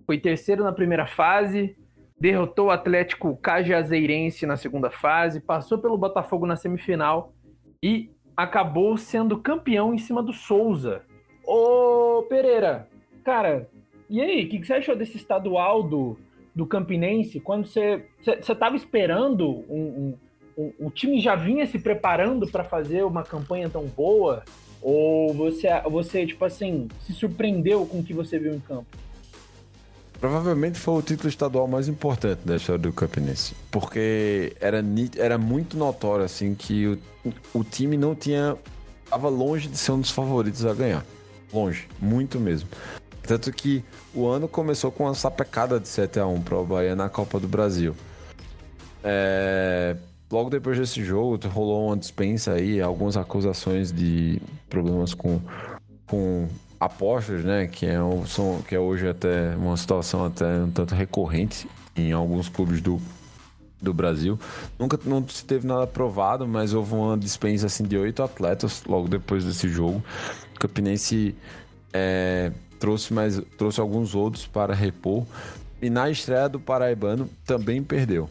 [0.06, 1.78] foi terceiro na primeira fase,
[2.20, 7.34] derrotou o Atlético Cajazeirense na segunda fase, passou pelo Botafogo na semifinal
[7.82, 11.04] e acabou sendo campeão em cima do Souza.
[11.46, 12.90] Ô Pereira,
[13.24, 13.70] cara,
[14.10, 16.18] e aí, o que, que, você achou desse estadual do,
[16.54, 17.40] do Campinense?
[17.40, 20.18] Quando você estava esperando um, um,
[20.58, 24.44] um, o time já vinha se preparando para fazer uma campanha tão boa?
[24.82, 28.86] Ou você, você, tipo assim, se surpreendeu com o que você viu em campo?
[30.20, 33.56] Provavelmente foi o título estadual mais importante da história do Campinense.
[33.70, 34.84] Porque era,
[35.18, 37.00] era muito notório, assim, que o,
[37.54, 38.56] o time não tinha.
[39.10, 41.06] Tava longe de ser um dos favoritos a ganhar.
[41.54, 42.70] Longe, muito mesmo.
[43.22, 46.96] Tanto que o ano começou com uma sapecada de 7 a 1 para o Bahia
[46.96, 47.96] na Copa do Brasil.
[49.04, 49.96] É...
[50.34, 55.40] Logo depois desse jogo, rolou uma dispensa aí, algumas acusações de problemas com,
[56.08, 56.48] com
[56.80, 57.68] apostas, né?
[57.68, 62.14] Que é, um, são, que é hoje até uma situação até um tanto recorrente em
[62.14, 63.00] alguns clubes do,
[63.80, 64.40] do Brasil.
[64.80, 69.08] Nunca não se teve nada aprovado, mas houve uma dispensa assim, de oito atletas logo
[69.08, 70.04] depois desse jogo.
[70.56, 71.36] O Campinense
[71.94, 75.28] é, trouxe, mais, trouxe alguns outros para repor.
[75.80, 78.28] E na estreia do Paraibano também perdeu.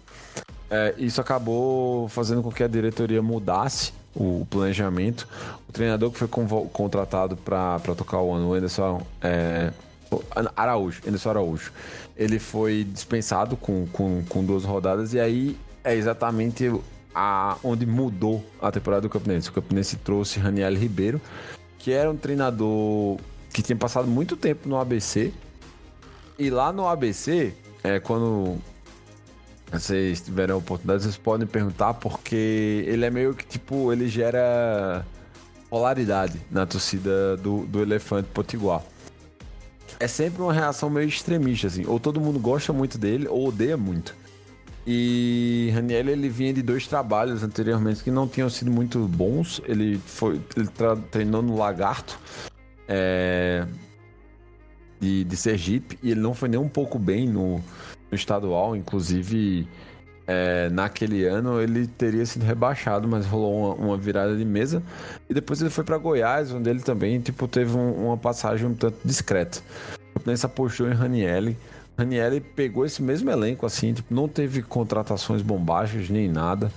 [0.74, 5.28] É, isso acabou fazendo com que a diretoria mudasse o planejamento.
[5.68, 9.70] O treinador que foi contratado para tocar o ano, o Anderson é,
[10.56, 11.72] Araújo, Anderson Araújo,
[12.16, 16.72] ele foi dispensado com, com, com duas rodadas e aí é exatamente
[17.14, 19.50] a, onde mudou a temporada do Campinense.
[19.50, 21.20] O Campinense trouxe Raniel Ribeiro,
[21.78, 23.18] que era um treinador
[23.52, 25.34] que tinha passado muito tempo no ABC.
[26.38, 27.52] E lá no ABC,
[27.84, 28.56] é, quando
[29.72, 35.04] vocês tiverem a oportunidade, vocês podem perguntar, porque ele é meio que tipo, ele gera
[35.70, 38.82] polaridade na torcida do, do Elefante Potiguar.
[39.98, 41.86] É sempre uma reação meio extremista, assim.
[41.86, 44.14] Ou todo mundo gosta muito dele, ou odeia muito.
[44.86, 49.62] E Raniel, ele vinha de dois trabalhos anteriormente que não tinham sido muito bons.
[49.64, 50.68] Ele foi ele
[51.10, 52.18] treinou no Lagarto
[52.88, 53.66] é,
[55.00, 57.62] de, de Sergipe e ele não foi nem um pouco bem no,
[58.12, 59.66] no estadual, inclusive
[60.26, 64.82] é, naquele ano ele teria sido rebaixado, mas rolou uma, uma virada de mesa.
[65.28, 68.74] E depois ele foi para Goiás, onde ele também tipo, teve um, uma passagem um
[68.74, 69.60] tanto discreta.
[70.12, 71.56] Fluminense apostou em Ranielli.
[71.96, 76.70] Ranielli pegou esse mesmo elenco, assim, tipo, não teve contratações bombásticas nem nada.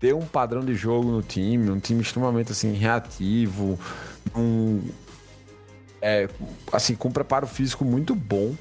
[0.00, 3.78] Deu um padrão de jogo no time, um time extremamente assim, reativo,
[4.36, 4.80] um,
[6.00, 6.28] é,
[6.72, 8.54] assim, com um preparo físico muito bom.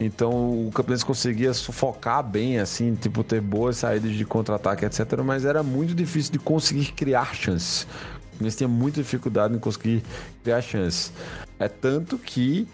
[0.00, 5.20] Então o Campinense conseguia sufocar bem, assim, tipo, ter boas saídas de contra-ataque, etc.
[5.22, 7.82] Mas era muito difícil de conseguir criar chances.
[7.82, 10.02] O Campinense tinha muita dificuldade em conseguir
[10.42, 11.12] criar chances.
[11.58, 12.66] É tanto que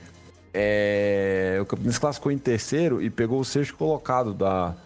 [0.55, 4.77] é, o Campinense classificou em terceiro e pegou o sexto colocado da,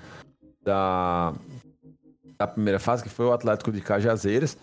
[0.64, 1.34] da,
[2.38, 4.56] da primeira fase, que foi o Atlético de Cajazeiras.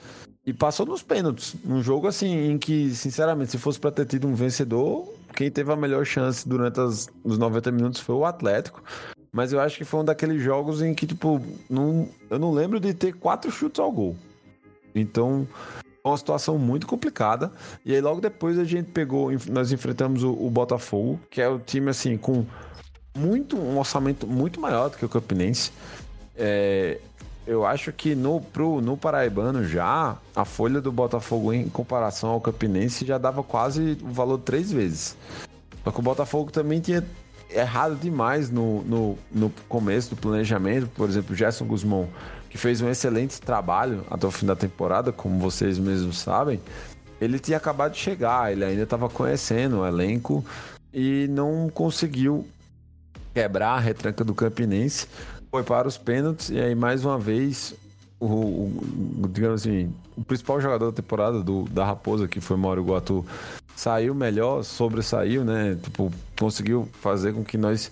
[0.44, 1.56] E passou nos pênaltis.
[1.64, 5.72] Um jogo assim em que, sinceramente, se fosse para ter tido um vencedor, quem teve
[5.72, 8.82] a melhor chance durante as, os 90 minutos foi o Atlético.
[9.32, 12.80] Mas eu acho que foi um daqueles jogos em que, tipo, não, eu não lembro
[12.80, 14.16] de ter quatro chutes ao gol.
[14.96, 15.48] Então,
[16.04, 17.52] uma situação muito complicada.
[17.86, 21.60] E aí, logo depois, a gente pegou, nós enfrentamos o, o Botafogo, que é o
[21.60, 22.46] time, assim, com
[23.16, 25.72] muito um orçamento muito maior do que o Campinense.
[26.36, 27.00] É,
[27.48, 32.42] eu acho que no, pro, no Paraibano já, a folha do Botafogo em comparação ao
[32.42, 35.16] Campinense já dava quase o valor três vezes.
[35.82, 37.02] Só que o Botafogo também tinha
[37.50, 40.88] errado demais no, no, no começo do planejamento.
[40.88, 42.10] Por exemplo, Gerson Guzmão,
[42.50, 46.60] que fez um excelente trabalho até o fim da temporada, como vocês mesmos sabem,
[47.22, 50.44] ele tinha acabado de chegar, ele ainda estava conhecendo o elenco
[50.94, 52.46] e não conseguiu
[53.34, 55.08] quebrar a retranca do Campinense
[55.52, 57.74] foi para os pênaltis e aí mais uma vez
[58.20, 62.84] o, o, digamos assim, o principal jogador da temporada do, da Raposa, que foi Mauro
[62.84, 63.26] Guatu,
[63.76, 65.78] saiu melhor, sobressaiu, né?
[65.82, 67.92] Tipo, conseguiu fazer com que nós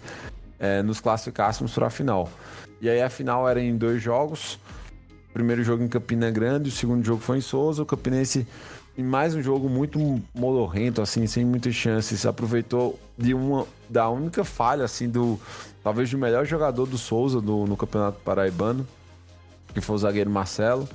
[0.59, 2.29] é, nos classificássemos para a final.
[2.81, 4.59] E aí a final era em dois jogos.
[5.29, 7.83] O primeiro jogo em Campina Grande, o segundo jogo foi em Souza.
[7.83, 8.47] O Campinense
[8.97, 9.99] em mais um jogo muito
[10.33, 12.25] modorrento, assim, sem muitas chances.
[12.25, 15.39] Aproveitou de uma da única falha, assim, do
[15.83, 18.87] talvez do melhor jogador do Souza do, no Campeonato Paraibano,
[19.73, 20.87] que foi o zagueiro Marcelo.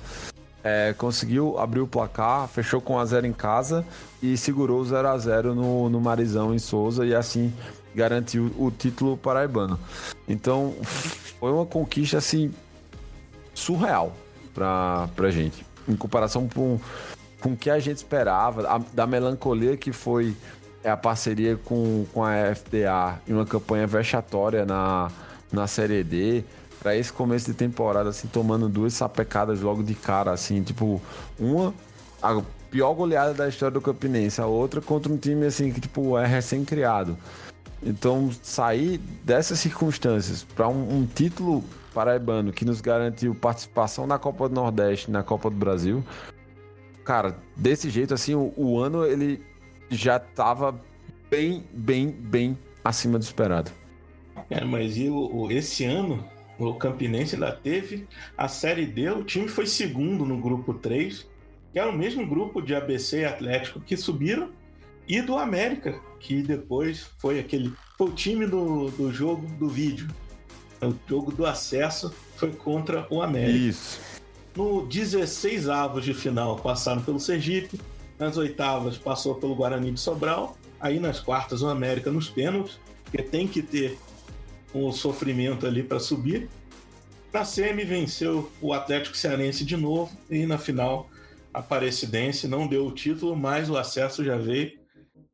[0.63, 3.85] É, conseguiu abrir o placar, fechou com a 0 em casa
[4.23, 7.53] e segurou o 0 a 0 no, no Marizão em Souza e assim
[7.95, 9.79] garantiu o título paraibano.
[10.29, 12.53] Então foi uma conquista assim
[13.55, 14.13] surreal
[14.55, 15.65] pra, pra gente.
[15.89, 16.79] Em comparação com,
[17.40, 20.35] com o que a gente esperava, a, da melancolia que foi
[20.85, 25.11] a parceria com, com a FDA em uma campanha vexatória na,
[25.53, 26.44] na Série D
[26.81, 31.00] para esse começo de temporada, assim, tomando duas sapecadas logo de cara, assim, tipo,
[31.38, 31.74] uma,
[32.22, 36.16] a pior goleada da história do Campinense, a outra contra um time, assim, que, tipo,
[36.16, 37.18] é recém-criado.
[37.83, 44.48] Então, sair dessas circunstâncias para um, um, título paraibano que nos garantiu participação na Copa
[44.48, 46.03] do Nordeste, na Copa do Brasil,
[47.11, 49.42] cara, desse jeito, assim, o, o ano, ele
[49.90, 50.81] já tava
[51.29, 53.73] bem, bem, bem acima do esperado.
[54.49, 56.25] É, mas e o, esse ano
[56.57, 58.07] o Campinense ainda teve
[58.38, 61.27] a Série D, o time foi segundo no grupo 3,
[61.73, 64.51] que era o mesmo grupo de ABC e Atlético que subiram,
[65.09, 67.73] e do América, que depois foi aquele.
[67.99, 70.07] Foi o time do, do jogo do vídeo.
[70.81, 73.59] O jogo do acesso foi contra o América.
[73.59, 74.10] Isso.
[74.61, 77.81] No 16 avos de final passaram pelo Sergipe,
[78.18, 83.23] nas oitavas passou pelo Guarani de Sobral, aí nas quartas o América nos pênaltis, porque
[83.23, 83.99] tem que ter
[84.75, 86.46] um sofrimento ali para subir.
[87.33, 91.09] Na semi venceu o Atlético Cearense de novo e na final
[91.55, 94.79] a Aparecidense não deu o título, mas o acesso já veio.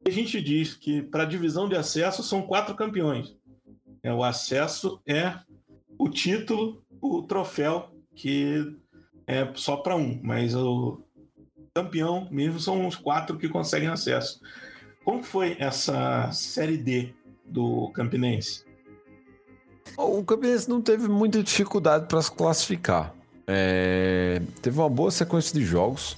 [0.07, 3.35] A gente diz que para a divisão de acesso são quatro campeões.
[4.05, 5.37] É, o acesso é
[5.99, 8.73] o título, o troféu, que
[9.27, 11.01] é só para um, mas o
[11.75, 14.41] campeão mesmo são os quatro que conseguem acesso.
[15.05, 18.65] Como foi essa Série D do Campinense?
[19.97, 23.15] O Campinense não teve muita dificuldade para se classificar.
[23.47, 24.43] É...
[24.61, 26.17] Teve uma boa sequência de jogos.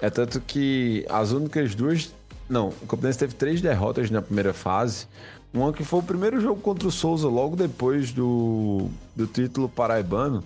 [0.00, 2.14] É tanto que as únicas duas.
[2.48, 5.06] Não, o Campinense teve três derrotas na primeira fase.
[5.54, 10.44] Uma que foi o primeiro jogo contra o Souza, logo depois do, do título paraibano.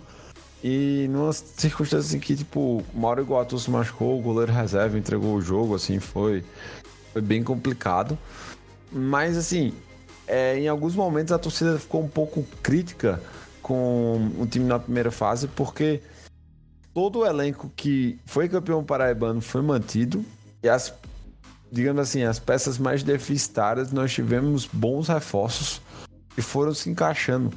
[0.63, 5.41] E numa circunstância em que, tipo, Mauro Iguatu se machucou, o goleiro reserva entregou o
[5.41, 6.45] jogo, assim, foi,
[7.13, 8.19] foi bem complicado.
[8.93, 9.73] Mas, assim,
[10.27, 13.21] é, em alguns momentos a torcida ficou um pouco crítica
[13.63, 16.01] com o time na primeira fase, porque
[16.93, 20.25] todo o elenco que foi campeão paraibano foi mantido
[20.63, 20.93] e as,
[21.71, 25.81] digamos assim, as peças mais deficitárias nós tivemos bons reforços
[26.35, 27.53] que foram se encaixando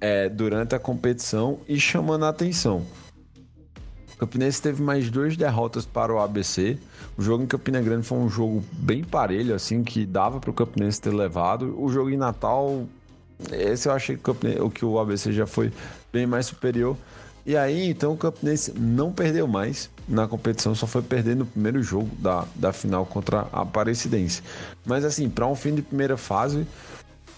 [0.00, 2.84] é, durante a competição e chamando a atenção.
[4.14, 6.76] O Campinense teve mais duas derrotas para o ABC.
[7.16, 10.52] O jogo em Campina Grande foi um jogo bem parelho, assim, que dava para o
[10.52, 11.80] Campinense ter levado.
[11.80, 12.84] O jogo em Natal,
[13.52, 15.72] esse eu achei que o, que o ABC já foi
[16.12, 16.96] bem mais superior.
[17.46, 21.82] E aí, então, o Campinense não perdeu mais na competição, só foi perder no primeiro
[21.82, 24.42] jogo da, da final contra a Aparecidense.
[24.84, 26.66] Mas, assim, para um fim de primeira fase,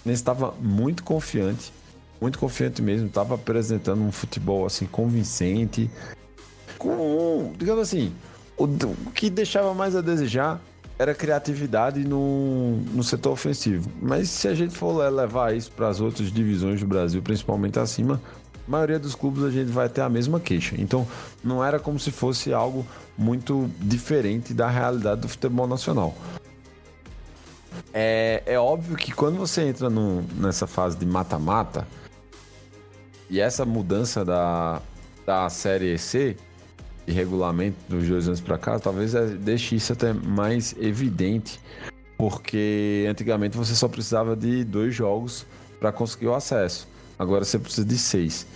[0.05, 1.73] o estava muito confiante,
[2.21, 5.91] muito confiante mesmo, estava apresentando um futebol, assim, convincente,
[6.79, 8.13] com, digamos assim,
[8.57, 10.61] o, o que deixava mais a desejar
[10.99, 13.91] era criatividade no, no setor ofensivo.
[14.03, 18.21] Mas se a gente for levar isso para as outras divisões do Brasil, principalmente acima,
[18.69, 20.75] a maioria dos clubes a gente vai ter a mesma queixa.
[20.79, 21.09] Então
[21.43, 26.15] não era como se fosse algo muito diferente da realidade do futebol nacional.
[27.95, 31.89] É, é óbvio que quando você entra no, nessa fase de mata-mata,
[33.31, 34.83] e essa mudança da,
[35.25, 36.37] da Série C,
[37.07, 41.61] de regulamento dos dois anos para cá, talvez é, deixe isso até mais evidente,
[42.19, 45.47] porque antigamente você só precisava de dois jogos
[45.79, 46.89] para conseguir o acesso.
[47.17, 48.47] Agora você precisa de seis.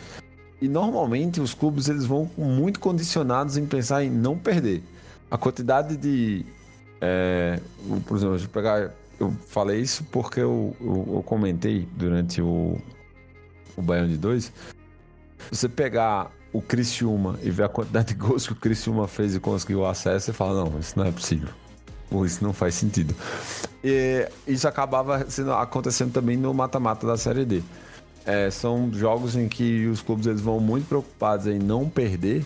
[0.60, 4.82] E normalmente os clubes eles vão muito condicionados em pensar em não perder.
[5.30, 6.44] A quantidade de.
[7.00, 7.60] É,
[8.06, 8.90] por exemplo, eu pegar.
[9.20, 12.78] Eu falei isso porque eu, eu, eu comentei durante o,
[13.76, 14.52] o Baiano de 2.
[15.50, 19.40] Você pegar o Criciúma e ver a quantidade de gols que o Criciúma fez e
[19.40, 21.48] conseguiu acesso, você fala, não, isso não é possível.
[22.10, 23.14] Ou isso não faz sentido.
[23.82, 27.62] E isso acabava sendo, acontecendo também no mata-mata da Série D.
[28.24, 32.44] É, são jogos em que os clubes eles vão muito preocupados em não perder,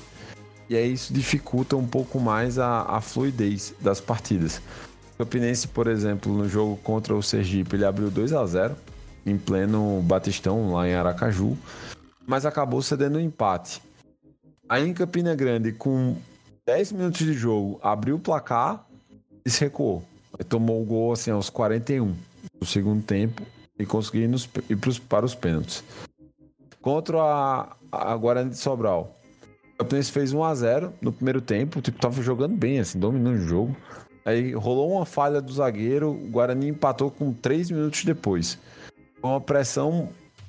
[0.68, 4.60] e aí isso dificulta um pouco mais a, a fluidez das partidas.
[5.14, 8.76] O Campinense, por exemplo, no jogo contra o Sergipe, ele abriu 2 a 0
[9.24, 11.56] em pleno Batistão, lá em Aracaju,
[12.26, 13.82] mas acabou cedendo um empate.
[14.68, 16.16] Aí em Campina Grande, com
[16.66, 18.86] 10 minutos de jogo, abriu o placar
[19.44, 20.02] e se recuou.
[20.48, 22.14] tomou o gol assim aos 41
[22.60, 23.42] do segundo tempo
[23.78, 25.82] e conseguiu ir, nos, ir pros, para os pênaltis.
[26.82, 29.16] Contra a, a Guarani de Sobral.
[29.74, 33.36] O Campinense fez 1 a 0 no primeiro tempo, tipo, tava jogando bem, assim, dominando
[33.36, 33.76] o jogo.
[34.24, 38.58] Aí rolou uma falha do zagueiro, o Guarani empatou com 3 minutos depois.
[39.22, 40.08] Uma pressão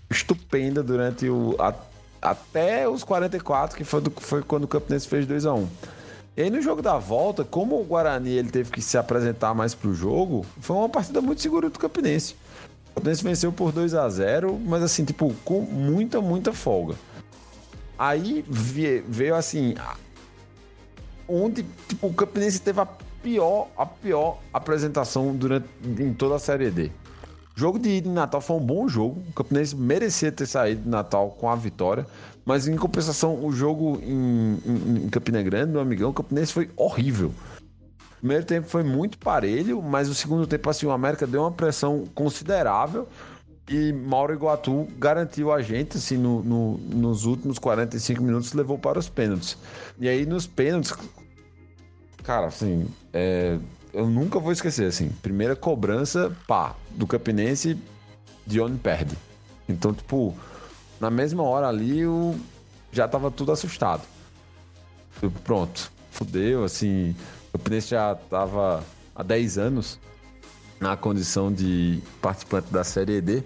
[0.09, 1.55] estupenda durante o.
[1.59, 1.73] A,
[2.21, 5.67] até os 44, que foi, do, foi quando o Campinense fez 2 a 1
[6.35, 9.73] E aí no jogo da volta, como o Guarani ele teve que se apresentar mais
[9.73, 12.35] pro jogo, foi uma partida muito segura do Campinense.
[12.91, 16.95] O Campinense venceu por 2 a 0 mas assim, tipo, com muita, muita folga.
[17.97, 19.75] Aí veio assim.
[21.27, 22.87] Onde tipo, o Campinense teve a
[23.21, 26.91] pior, a pior apresentação durante em toda a Série D.
[27.59, 29.21] Jogo de em Natal foi um bom jogo.
[29.31, 32.07] O Campinense merecia ter saído de Natal com a vitória.
[32.45, 37.33] Mas em compensação, o jogo em, em, em Campina Grande, amigão, o Campinense foi horrível.
[38.13, 41.51] O primeiro tempo foi muito parelho, mas o segundo tempo, assim, o América deu uma
[41.51, 43.09] pressão considerável.
[43.69, 48.97] E Mauro Iguatu garantiu a gente, assim, no, no, nos últimos 45 minutos, levou para
[48.97, 49.57] os pênaltis.
[49.99, 50.93] E aí, nos pênaltis,
[52.23, 53.59] cara, assim, é,
[53.93, 57.77] eu nunca vou esquecer, assim, primeira cobrança, pá, do Campinense,
[58.45, 59.15] Dione perde.
[59.67, 60.35] Então, tipo,
[60.99, 62.39] na mesma hora ali, eu
[62.91, 64.03] já tava tudo assustado.
[65.21, 67.15] Eu, pronto, fudeu, assim,
[67.49, 68.83] o Campinense já tava
[69.15, 69.99] há 10 anos
[70.79, 73.43] na condição de participante da Série D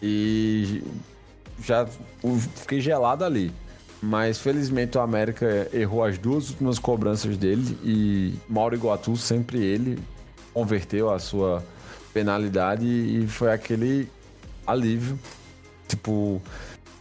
[0.00, 0.82] e
[1.62, 1.86] já
[2.56, 3.52] fiquei gelado ali.
[4.04, 9.98] Mas felizmente o América errou as duas últimas cobranças dele e Mauro Iguatu, sempre ele,
[10.52, 11.64] converteu a sua
[12.12, 14.06] penalidade e foi aquele
[14.66, 15.18] alívio.
[15.88, 16.42] Tipo,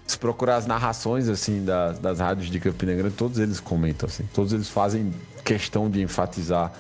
[0.08, 4.24] se procurar as narrações assim das, das rádios de Campina Grande, todos eles comentam assim,
[4.34, 6.72] todos eles fazem questão de enfatizar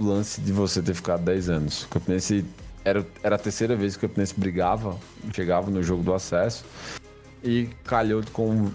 [0.00, 1.86] o lance de você ter ficado 10 anos.
[1.88, 2.44] Campinense
[2.84, 4.98] era, era a terceira vez que o Campinense brigava,
[5.32, 6.64] chegava no jogo do acesso.
[7.44, 8.72] E calhou, como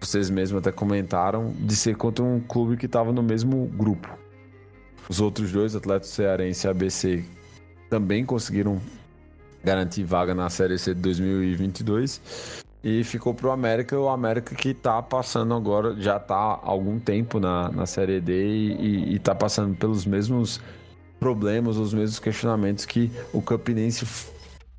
[0.00, 4.08] vocês mesmos até comentaram, de ser contra um clube que estava no mesmo grupo.
[5.08, 7.24] Os outros dois, Atlético Cearense e ABC,
[7.88, 8.80] também conseguiram
[9.62, 12.62] garantir vaga na Série C de 2022.
[12.84, 17.38] E ficou pro América, o América que tá passando agora, já tá há algum tempo
[17.38, 20.60] na, na Série D e, e tá passando pelos mesmos
[21.20, 24.04] problemas, os mesmos questionamentos que o Campinense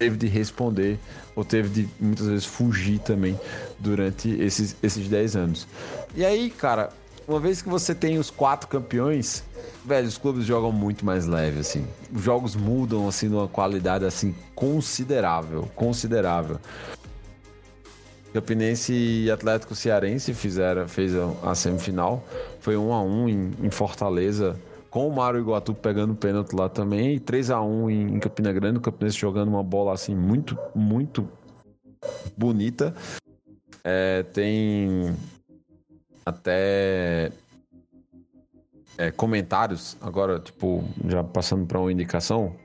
[0.03, 0.99] teve de responder
[1.33, 3.39] ou teve de muitas vezes fugir também
[3.79, 5.67] durante esses, esses 10 anos.
[6.13, 6.89] E aí, cara,
[7.25, 9.43] uma vez que você tem os quatro campeões,
[9.85, 11.87] velho, os clubes jogam muito mais leve, assim.
[12.13, 16.59] Os jogos mudam, assim, numa qualidade, assim, considerável, considerável.
[18.33, 22.27] Campinense e Atlético Cearense fizeram, fez a semifinal.
[22.59, 24.59] Foi um a um em, em Fortaleza
[24.93, 28.77] com o Mário Iguatu pegando pênalti lá também, e 3 a 1 em, Campina Grande,
[28.77, 31.27] o Campinense jogando uma bola assim muito, muito
[32.37, 32.93] bonita.
[33.83, 35.17] É, tem
[36.23, 37.31] até
[38.95, 42.55] é, comentários, agora, tipo, já passando para uma indicação.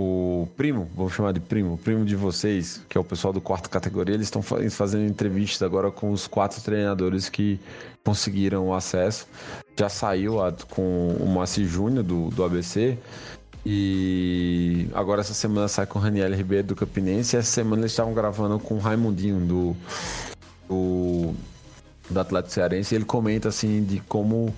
[0.00, 3.40] O primo, vamos chamar de primo, o primo de vocês, que é o pessoal do
[3.40, 7.58] quarto categoria, eles estão fazendo entrevistas agora com os quatro treinadores que
[8.04, 9.26] conseguiram o acesso
[9.78, 12.98] já saiu a, com o Moacir Júnior do, do ABC.
[13.64, 17.36] E agora essa semana sai com o Raniel Ribeiro do Campinense.
[17.36, 19.76] E essa semana eles estavam gravando com o Raimundinho do,
[20.68, 21.34] do,
[22.10, 22.94] do Atlético Cearense.
[22.94, 24.52] E ele comenta assim de como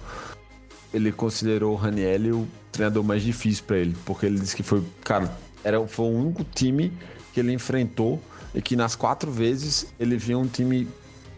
[0.92, 3.96] ele considerou o Raniel o treinador mais difícil para ele.
[4.04, 5.30] Porque ele disse que foi, cara,
[5.62, 6.92] era, foi o único time
[7.32, 8.20] que ele enfrentou
[8.54, 10.88] e que nas quatro vezes ele via um time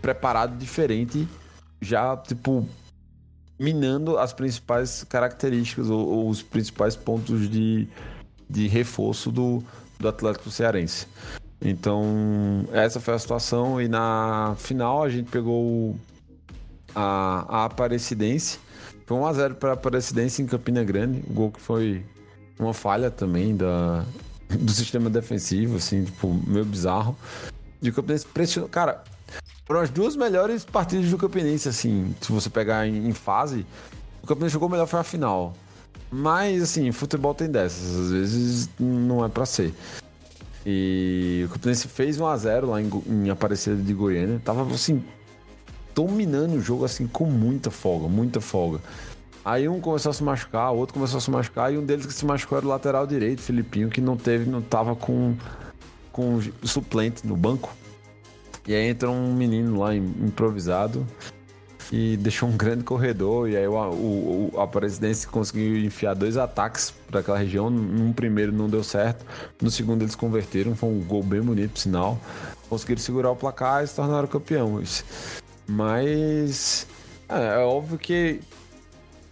[0.00, 1.28] preparado diferente,
[1.80, 2.66] já tipo
[3.59, 7.86] minando as principais características ou, ou os principais pontos de,
[8.48, 9.62] de reforço do,
[10.00, 11.07] do Atlético Cearense.
[11.64, 13.80] Então, essa foi a situação.
[13.80, 15.96] E na final a gente pegou
[16.94, 18.59] a, a Aparecidense.
[19.12, 21.22] Foi 1x0 para a Aparecidense em Campina Grande.
[21.28, 22.02] O gol que foi
[22.58, 24.06] uma falha também da,
[24.48, 27.14] do sistema defensivo, assim, tipo, meio bizarro.
[27.78, 28.70] De o Campinense pressionou.
[28.70, 29.04] Cara,
[29.66, 33.66] foram as duas melhores partidas do Campinense, assim, se você pegar em, em fase.
[34.22, 35.52] O Campinense jogou melhor foi a final.
[36.10, 37.94] Mas, assim, futebol tem dessas.
[37.94, 39.74] Às vezes não é para ser.
[40.64, 44.40] E o Campinense fez 1x0 lá em, em Aparecida de Goiânia.
[44.42, 45.04] Tava, assim,
[45.95, 48.80] dominando o jogo, assim, com muita folga, muita folga.
[49.45, 52.07] Aí um começou a se machucar, o outro começou a se machucar, e um deles
[52.07, 55.34] que se machucou era o lateral direito, Filipinho, que não teve, não tava com,
[56.12, 57.74] com suplente no banco.
[58.66, 61.05] E aí entra um menino lá improvisado
[61.90, 63.49] e deixou um grande corredor.
[63.49, 67.68] E aí o, o, a presidência conseguiu enfiar dois ataques para aquela região.
[67.68, 69.26] Num primeiro não deu certo,
[69.61, 70.76] no segundo eles converteram.
[70.76, 72.18] Foi um gol bem bonito, sinal.
[72.68, 75.05] Conseguiram segurar o placar e se tornaram campeões.
[75.66, 76.86] Mas
[77.28, 78.40] é, é óbvio que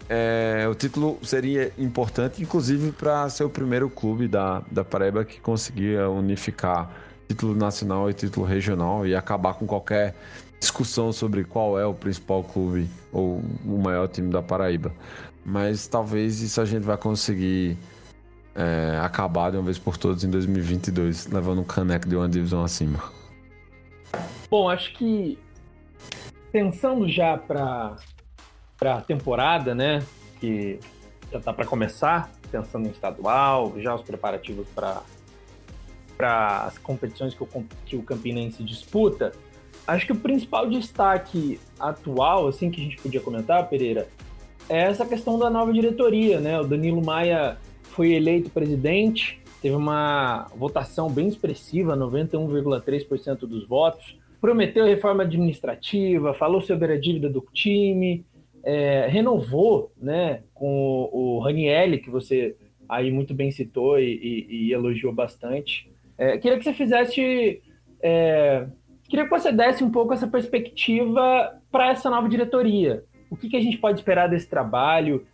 [0.09, 5.41] é, o título seria importante, inclusive para ser o primeiro clube da, da Paraíba que
[5.41, 6.91] conseguia unificar
[7.28, 10.16] título nacional e título regional e acabar com qualquer
[10.59, 14.93] discussão sobre qual é o principal clube ou o maior time da Paraíba.
[15.45, 17.78] Mas talvez isso a gente vai conseguir
[18.55, 22.64] é, acabar de uma vez por todas em 2022, levando um caneco de uma divisão
[22.64, 23.01] acima.
[24.51, 25.39] Bom, acho que
[26.53, 27.97] pensando já para
[28.81, 30.01] a temporada, né,
[30.41, 30.79] que
[31.31, 35.03] já está para começar, pensando em estadual, já os preparativos para
[36.17, 37.49] para as competições que o,
[37.87, 39.33] que o Campinense disputa,
[39.91, 44.07] Acho que o principal destaque atual, assim, que a gente podia comentar, Pereira,
[44.69, 46.61] é essa questão da nova diretoria, né?
[46.61, 54.84] O Danilo Maia foi eleito presidente, teve uma votação bem expressiva, 91,3% dos votos, prometeu
[54.84, 58.24] reforma administrativa, falou sobre a dívida do time,
[58.62, 62.57] é, renovou, né, com o, Ranielli, que você
[62.88, 65.91] aí muito bem citou e, e, e elogiou bastante.
[66.18, 67.62] É, queria que você fizesse
[68.03, 68.66] é,
[69.11, 73.03] Queria que você desse um pouco essa perspectiva para essa nova diretoria.
[73.28, 75.26] O que, que, a gente pode esperar desse trabalho?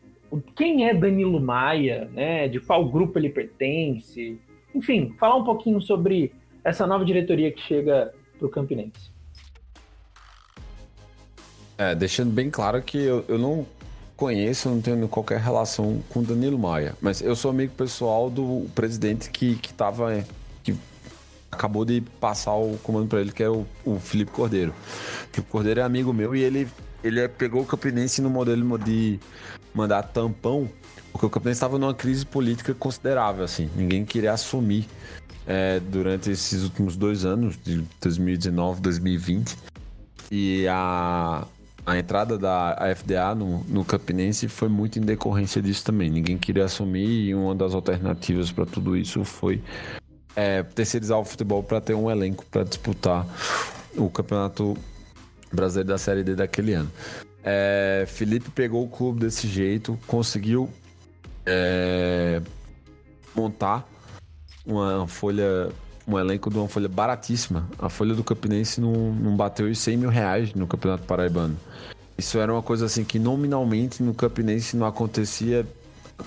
[0.57, 2.09] Quem é Danilo Maia?
[2.15, 2.49] Né?
[2.49, 4.41] De qual grupo ele pertence?
[4.75, 6.33] Enfim, falar um pouquinho sobre
[6.65, 9.11] essa nova diretoria que chega para o Campinense.
[11.79, 13.67] É, deixando bem claro que eu, eu não
[14.17, 19.31] conheço, não tenho qualquer relação com Danilo Maia, mas eu sou amigo pessoal do presidente
[19.31, 20.25] que estava
[21.57, 24.73] acabou de passar o comando para ele, que é o, o Felipe Cordeiro.
[24.73, 26.69] O Felipe Cordeiro é amigo meu e ele,
[27.03, 29.19] ele pegou o Campinense no modelo de
[29.75, 30.69] mandar tampão,
[31.11, 33.71] porque o Campinense estava numa crise política considerável, assim.
[33.75, 34.87] Ninguém queria assumir
[35.47, 39.57] é, durante esses últimos dois anos, de 2019, 2020.
[40.31, 41.47] E a,
[41.87, 46.11] a entrada da FDA no, no Campinense foi muito em decorrência disso também.
[46.11, 49.63] Ninguém queria assumir e uma das alternativas para tudo isso foi
[50.35, 53.27] é, terceirizar o futebol para ter um elenco para disputar
[53.97, 54.77] o campeonato
[55.53, 56.91] brasileiro da Série D daquele ano.
[57.45, 60.69] É, Felipe pegou o clube desse jeito, conseguiu
[61.47, 62.43] é,
[63.35, 63.89] montar
[64.67, 65.71] uma folha,
[66.07, 67.69] um elenco de uma folha baratíssima.
[67.79, 71.57] A folha do Campinense não, não bateu os 100 mil reais no Campeonato Paraibano.
[72.19, 75.67] Isso era uma coisa assim que nominalmente no Campinense não acontecia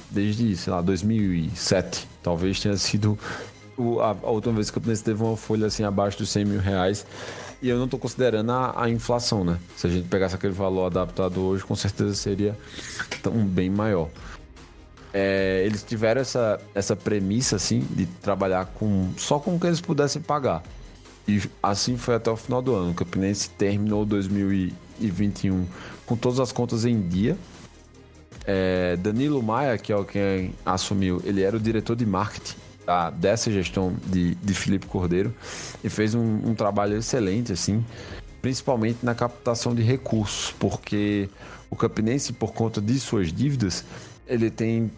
[0.10, 2.08] desde, sei lá, 2007.
[2.22, 3.18] Talvez tenha sido
[4.02, 7.06] a, última vez que o Campinense teve uma folha assim abaixo dos 100 mil reais.
[7.62, 9.60] E eu não estou considerando a, a, inflação, né?
[9.76, 12.58] Se a gente pegasse aquele valor adaptado hoje, com certeza seria
[13.34, 14.10] um bem maior.
[15.14, 19.82] É, eles tiveram essa, essa premissa, assim, de trabalhar com só com o que eles
[19.82, 20.64] pudessem pagar.
[21.28, 22.92] E assim foi até o final do ano.
[22.92, 25.66] O Campinense terminou 2021
[26.06, 27.38] com todas as contas em dia.
[28.46, 33.12] É, Danilo Maia, que é o quem assumiu, ele era o diretor de marketing da,
[33.12, 35.32] dessa gestão de, de Felipe Cordeiro
[35.84, 37.86] e fez um, um trabalho excelente, assim,
[38.42, 41.30] principalmente na captação de recursos, porque
[41.70, 43.86] o Campinense, por conta de suas dívidas,
[44.30, 44.92] ele tem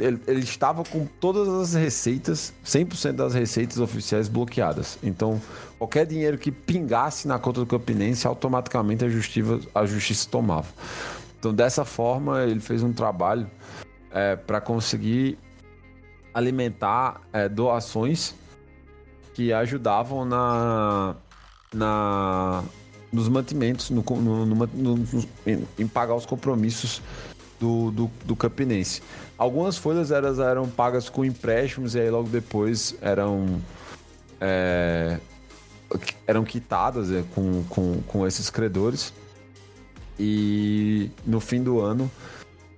[0.00, 4.98] ele, ele, estava com todas as receitas, 100% das receitas oficiais bloqueadas.
[5.02, 5.40] Então,
[5.78, 10.66] qualquer dinheiro que pingasse na conta do Campinense, automaticamente a justiça, a justiça tomava.
[11.38, 13.48] Então, dessa forma, ele fez um trabalho
[14.10, 15.38] é, para conseguir
[16.32, 18.34] alimentar é, doações
[19.34, 21.14] que ajudavam na,
[21.72, 22.64] na
[23.12, 25.24] nos mantimentos, no, no, no,
[25.78, 27.00] em, pagar os compromissos
[27.64, 29.00] do, do, do, Campinense.
[29.38, 33.58] Algumas folhas elas eram pagas com empréstimos e aí logo depois eram
[34.38, 35.18] é,
[36.26, 39.14] eram quitadas é, com, com, com esses credores.
[40.18, 42.10] E no fim do ano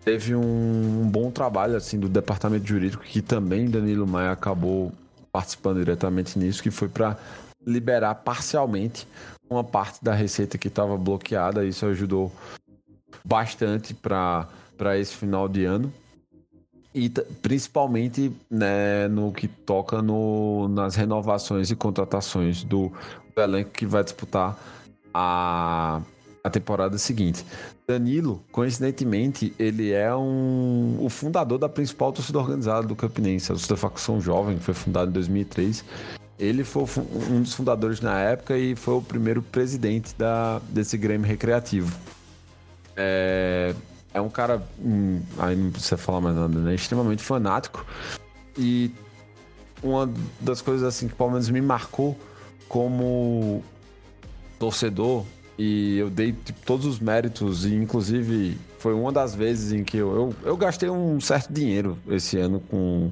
[0.05, 4.93] teve um, bom trabalho assim do departamento jurídico que também Danilo Maia acabou
[5.33, 7.19] participando diretamente nisso, que foi para
[7.67, 9.07] liberar parcialmente
[9.51, 11.65] uma parte da receita que estava bloqueada.
[11.65, 12.33] Isso ajudou
[13.25, 14.49] bastante para
[14.99, 15.93] esse final de ano.
[16.95, 22.91] E principalmente né, no que toca no, nas renovações e contratações do,
[23.35, 24.59] do elenco que vai disputar
[25.13, 26.01] a
[26.47, 27.45] a temporada seguinte.
[27.89, 33.77] Danilo, coincidentemente, ele é um, o fundador da principal torcida organizada do Campinense, a torcida
[33.77, 35.85] facção jovem, que foi fundada em 2003.
[36.39, 36.85] Ele foi
[37.31, 41.97] um dos fundadores na época e foi o primeiro presidente da, desse Grêmio Recreativo.
[42.97, 43.75] É,
[44.17, 46.75] é um cara, hum, aí não precisa falar mais nada, né?
[46.75, 47.85] Extremamente fanático.
[48.57, 48.91] E
[49.83, 50.11] uma
[50.41, 52.19] das coisas assim que pelo menos me marcou
[52.67, 53.63] como
[54.59, 55.25] torcedor
[55.59, 59.99] e eu dei tipo, todos os méritos e inclusive foi uma das vezes em que
[59.99, 63.11] eu, eu, eu gastei um certo dinheiro esse ano com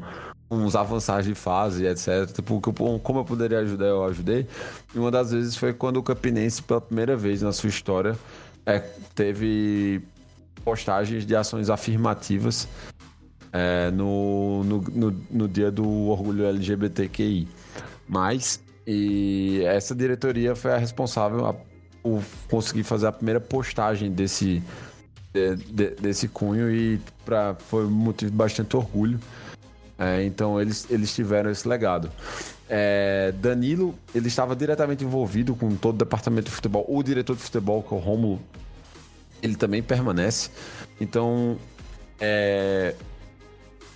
[0.51, 2.33] uns avançados de fase, etc.
[2.33, 4.47] Tipo, como eu poderia ajudar, eu ajudei.
[4.95, 8.17] E uma das vezes foi quando o Campinense, pela primeira vez na sua história,
[8.65, 8.79] é,
[9.15, 10.03] teve
[10.65, 12.67] postagens de ações afirmativas
[13.53, 17.47] é, no, no, no, no, dia do orgulho LGBTQI.
[18.09, 21.55] Mas, e essa diretoria foi a responsável
[22.03, 24.63] por conseguir fazer a primeira postagem desse,
[25.33, 29.21] de, de, desse cunho e pra, foi um motivo de bastante orgulho.
[29.97, 32.11] É, então eles, eles tiveram esse legado.
[32.69, 36.85] É, Danilo, ele estava diretamente envolvido com todo o departamento de futebol.
[36.89, 38.41] O diretor de futebol, que é o Romulo,
[39.45, 40.51] ele também permanece.
[40.99, 41.59] Então,
[42.19, 42.95] é,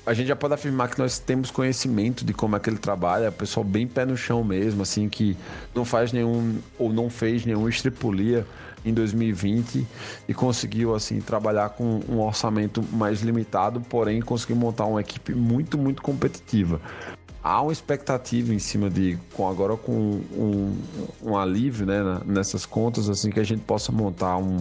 [0.04, 3.32] a gente já pode afirmar que nós temos conhecimento de como é que ele trabalha,
[3.32, 5.36] pessoal bem pé no chão mesmo, assim, que
[5.74, 8.46] não faz nenhum, ou não fez nenhum estripulia
[8.84, 9.86] em 2020
[10.28, 15.78] e conseguiu, assim, trabalhar com um orçamento mais limitado, porém conseguiu montar uma equipe muito,
[15.78, 16.80] muito competitiva
[17.42, 20.76] há uma expectativa em cima de, com agora com um,
[21.22, 24.58] um alívio né, nessas contas, assim, que a gente possa montar um,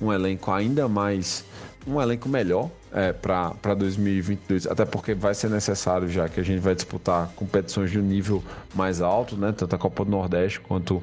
[0.00, 1.44] um elenco ainda mais.
[1.86, 6.60] Um elenco melhor é, para 2022, até porque vai ser necessário já que a gente
[6.60, 8.42] vai disputar competições de um nível
[8.74, 9.52] mais alto, né?
[9.56, 11.02] Tanto a Copa do Nordeste quanto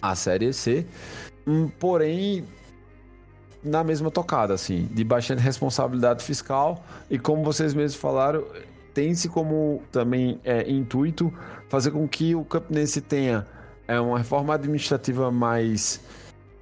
[0.00, 0.84] a Série C.
[1.46, 2.44] Hum, porém,
[3.62, 8.44] na mesma tocada, assim, de bastante responsabilidade fiscal e como vocês mesmos falaram,
[8.94, 11.32] tem-se como também é, intuito
[11.68, 13.46] fazer com que o Campinense tenha
[13.86, 16.00] é, uma reforma administrativa mais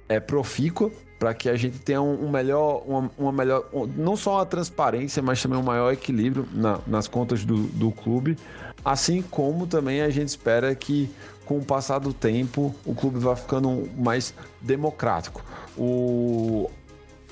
[0.07, 3.65] é, profícua para que a gente tenha um, melhor, uma, uma melhor,
[3.95, 8.37] não só a transparência, mas também um maior equilíbrio na, nas contas do, do clube,
[8.85, 11.09] assim como também a gente espera que
[11.45, 15.43] com o passar do tempo o clube vá ficando mais democrático.
[15.77, 16.69] O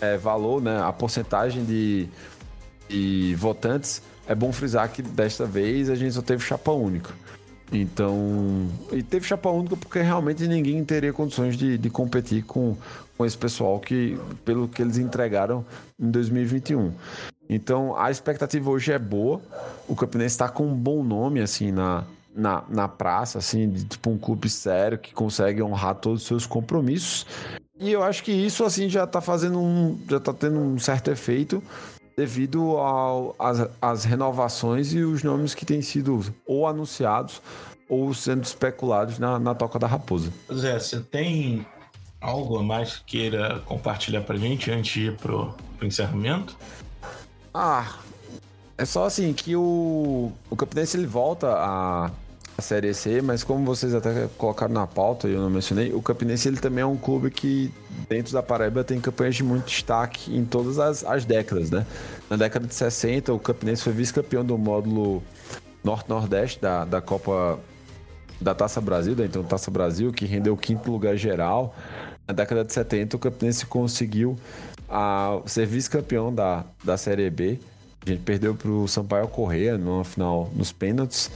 [0.02, 2.08] é, valor, né, a porcentagem de,
[2.90, 7.14] de votantes é bom frisar que desta vez a gente só teve chapa única.
[7.72, 12.78] Então, e teve chapa única porque realmente ninguém teria condições de, de competir com,
[13.18, 15.66] com esse pessoal que, pelo que eles entregaram
[16.00, 16.92] em 2021.
[17.50, 19.42] Então, a expectativa hoje é boa.
[19.88, 22.04] O Campinense está com um bom nome, assim, na,
[22.34, 26.46] na, na praça, assim, de tipo um clube sério que consegue honrar todos os seus
[26.46, 27.26] compromissos.
[27.80, 29.98] E eu acho que isso, assim, já está fazendo um.
[30.10, 31.62] já está tendo um certo efeito
[32.18, 32.78] devido
[33.82, 37.42] às renovações e os nomes que têm sido ou anunciados
[37.90, 40.32] ou sendo especulados na, na Toca da Raposa.
[40.52, 41.66] Zé, você tem
[42.26, 46.58] algo a mais que queira compartilhar pra gente antes de ir pro, pro encerramento?
[47.54, 47.96] Ah,
[48.78, 52.12] é só assim que o, o Campinense ele volta a
[52.58, 56.02] a Série C, mas como vocês até colocaram na pauta e eu não mencionei, o
[56.02, 57.72] Campinense ele também é um clube que
[58.08, 61.86] dentro da Paraíba tem campanhas de muito destaque em todas as, as décadas, né?
[62.30, 65.22] Na década de 60, o Campinense foi vice-campeão do módulo
[65.84, 67.60] Norte-Nordeste da, da Copa
[68.40, 71.76] da Taça Brasil, da então Taça Brasil, que rendeu o quinto lugar geral.
[72.28, 74.36] Na década de 70, o Campinense conseguiu
[74.90, 77.60] a, ser vice-campeão da, da Série B.
[78.06, 81.30] A gente perdeu para o Sampaio Correia numa final nos pênaltis.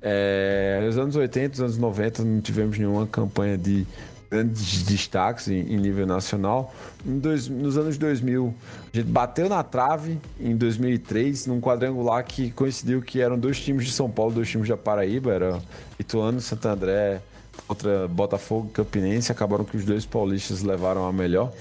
[0.00, 3.86] É, nos anos 80, nos anos 90, não tivemos nenhuma campanha de
[4.30, 6.74] grandes destaques em, em nível nacional.
[7.02, 8.54] Dois, nos anos 2000,
[8.92, 13.86] a gente bateu na trave em 2003, num quadrangular que coincidiu que eram dois times
[13.86, 15.58] de São Paulo, dois times da Paraíba, era
[15.98, 17.20] Ituano, Santo André
[17.66, 19.32] contra Botafogo e Campinense.
[19.32, 21.52] Acabaram que os dois paulistas levaram a melhor.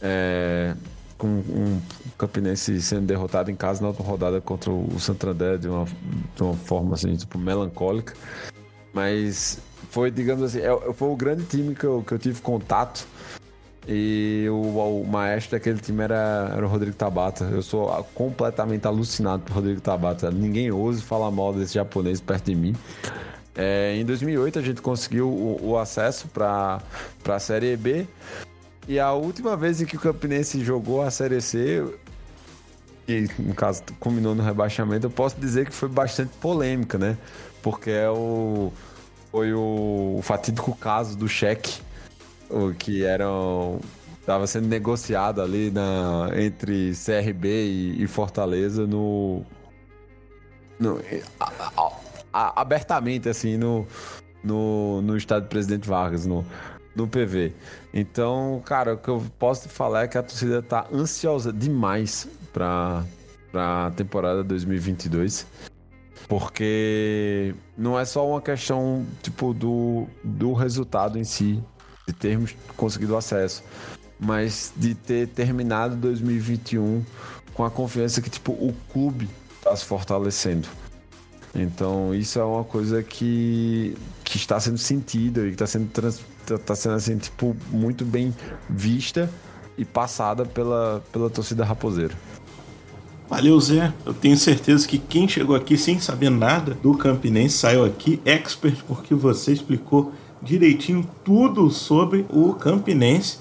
[0.00, 0.74] É,
[1.16, 1.80] com um
[2.18, 5.84] Campinense sendo derrotado em casa na outra rodada contra o Santander de uma,
[6.34, 8.14] de uma forma assim, tipo, melancólica.
[8.92, 9.58] Mas
[9.90, 13.06] foi, digamos assim, é, foi o grande time que eu, que eu tive contato.
[13.86, 17.44] E o, o maestro daquele time era, era o Rodrigo Tabata.
[17.44, 20.30] Eu sou completamente alucinado por Rodrigo Tabata.
[20.30, 22.74] Ninguém ousa falar mal desse japonês perto de mim.
[23.54, 26.82] É, em 2008 a gente conseguiu o, o acesso para
[27.26, 28.06] a Série B.
[28.88, 31.84] E a última vez em que o Campinense jogou a Série C,
[33.06, 37.16] e no caso culminou no rebaixamento, eu posso dizer que foi bastante polêmica, né?
[37.62, 38.72] Porque é o,
[39.30, 41.80] foi o, o fatídico caso do cheque,
[42.50, 43.24] o que era
[44.20, 49.44] estava sendo negociado ali na, entre CRB e, e Fortaleza no,
[50.78, 51.00] no
[51.40, 51.92] a, a,
[52.32, 53.86] abertamente assim no,
[54.42, 55.14] no, no
[55.48, 56.44] Presidente Vargas no
[56.94, 57.52] do PV.
[57.92, 62.28] Então, cara, o que eu posso te falar é que a torcida tá ansiosa demais
[62.52, 63.04] para
[63.54, 65.46] a temporada 2022.
[66.28, 71.62] Porque não é só uma questão tipo do, do resultado em si,
[72.06, 73.62] de termos conseguido acesso,
[74.18, 77.04] mas de ter terminado 2021
[77.52, 79.28] com a confiança que tipo o clube
[79.58, 80.68] está se fortalecendo.
[81.54, 86.20] Então isso é uma coisa que, que está sendo sentida e que está sendo trans,
[86.64, 88.34] tá sendo assim tipo muito bem
[88.68, 89.30] vista
[89.76, 92.14] e passada pela, pela torcida raposeira.
[93.28, 93.92] Valeu, Zé.
[94.04, 98.82] Eu tenho certeza que quem chegou aqui sem saber nada do Campinense saiu aqui expert
[98.86, 103.38] porque você explicou direitinho tudo sobre o Campinense.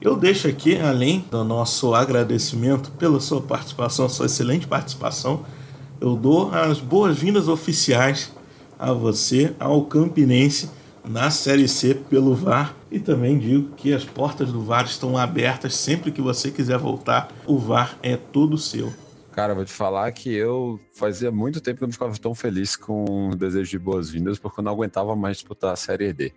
[0.00, 5.44] Eu deixo aqui, além do nosso agradecimento pela sua participação, sua excelente participação,
[6.00, 8.32] eu dou as boas-vindas oficiais
[8.78, 10.70] a você, ao Campinense,
[11.04, 12.74] na Série C pelo VAR.
[12.90, 17.32] E também digo que as portas do VAR estão abertas sempre que você quiser voltar.
[17.46, 18.92] O VAR é todo seu.
[19.32, 22.74] Cara, vou te falar que eu fazia muito tempo que eu não ficava tão feliz
[22.74, 26.32] com o desejo de boas-vindas, porque eu não aguentava mais disputar a Série D.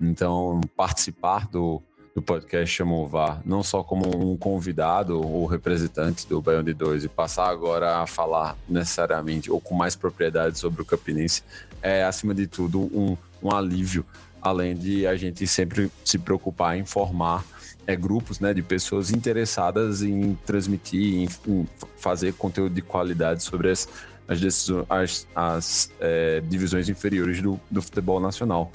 [0.00, 1.82] Então, participar do,
[2.18, 7.04] do podcast Chamou VAR, não só como um convidado ou representante do Baião de 2
[7.04, 11.44] e passar agora a falar necessariamente ou com mais propriedade sobre o Campinense,
[11.80, 14.04] é, acima de tudo, um, um alívio,
[14.42, 17.44] além de a gente sempre se preocupar em informar
[17.86, 23.70] é, grupos né, de pessoas interessadas em transmitir, em, em fazer conteúdo de qualidade sobre
[23.70, 23.88] as,
[24.26, 24.40] as,
[24.90, 28.72] as, as é, divisões inferiores do, do futebol nacional.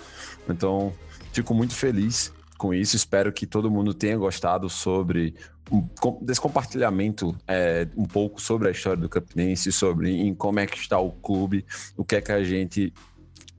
[0.48, 0.94] Então,
[1.34, 2.32] fico muito feliz
[2.64, 2.96] com isso.
[2.96, 5.36] Espero que todo mundo tenha gostado sobre
[6.22, 10.78] desse compartilhamento é, um pouco sobre a história do Campinense, sobre em como é que
[10.78, 11.66] está o clube,
[11.98, 12.94] o que é que a gente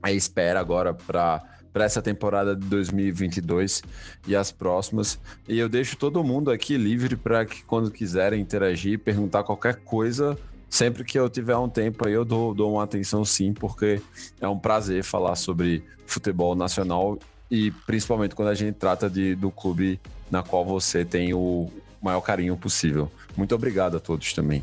[0.02, 3.82] é, espera agora para para essa temporada de 2022
[4.28, 5.18] e as próximas.
[5.48, 10.38] E eu deixo todo mundo aqui livre para que quando quiserem interagir, perguntar qualquer coisa,
[10.70, 14.00] sempre que eu tiver um tempo aí eu dou, dou uma atenção sim, porque
[14.40, 17.18] é um prazer falar sobre futebol nacional
[17.50, 21.70] e principalmente quando a gente trata de, do clube na qual você tem o
[22.02, 23.10] maior carinho possível.
[23.36, 24.62] Muito obrigado a todos também.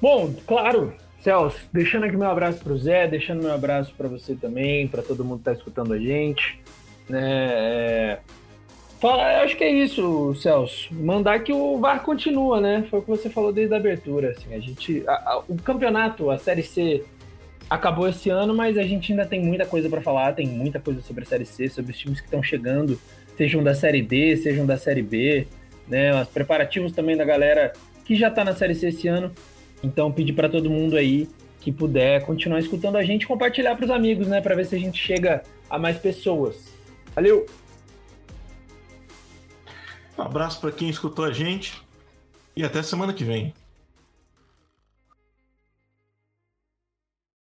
[0.00, 4.34] Bom, claro, Celso, deixando aqui meu abraço para o Zé, deixando meu abraço para você
[4.34, 6.60] também, para todo mundo que está escutando a gente.
[7.08, 7.20] Né?
[7.22, 8.18] É...
[9.00, 10.92] Fala, acho que é isso, Celso.
[10.92, 12.86] Mandar que o VAR continua, né?
[12.90, 14.30] Foi o que você falou desde a abertura.
[14.30, 17.04] Assim, a gente, a, a, o campeonato, a Série C,
[17.70, 20.32] acabou esse ano, mas a gente ainda tem muita coisa para falar.
[20.32, 23.00] Tem muita coisa sobre a Série C, sobre os times que estão chegando,
[23.38, 25.46] sejam da Série D, sejam da Série B,
[25.86, 26.20] né?
[26.20, 27.72] Os preparativos também da galera
[28.04, 29.32] que já está na Série C esse ano.
[29.82, 31.28] Então, pedir para todo mundo aí
[31.60, 34.78] que puder continuar escutando a gente, compartilhar para os amigos, né, para ver se a
[34.78, 36.74] gente chega a mais pessoas.
[37.14, 37.46] Valeu.
[40.18, 41.80] Um abraço para quem escutou a gente
[42.56, 43.54] e até semana que vem.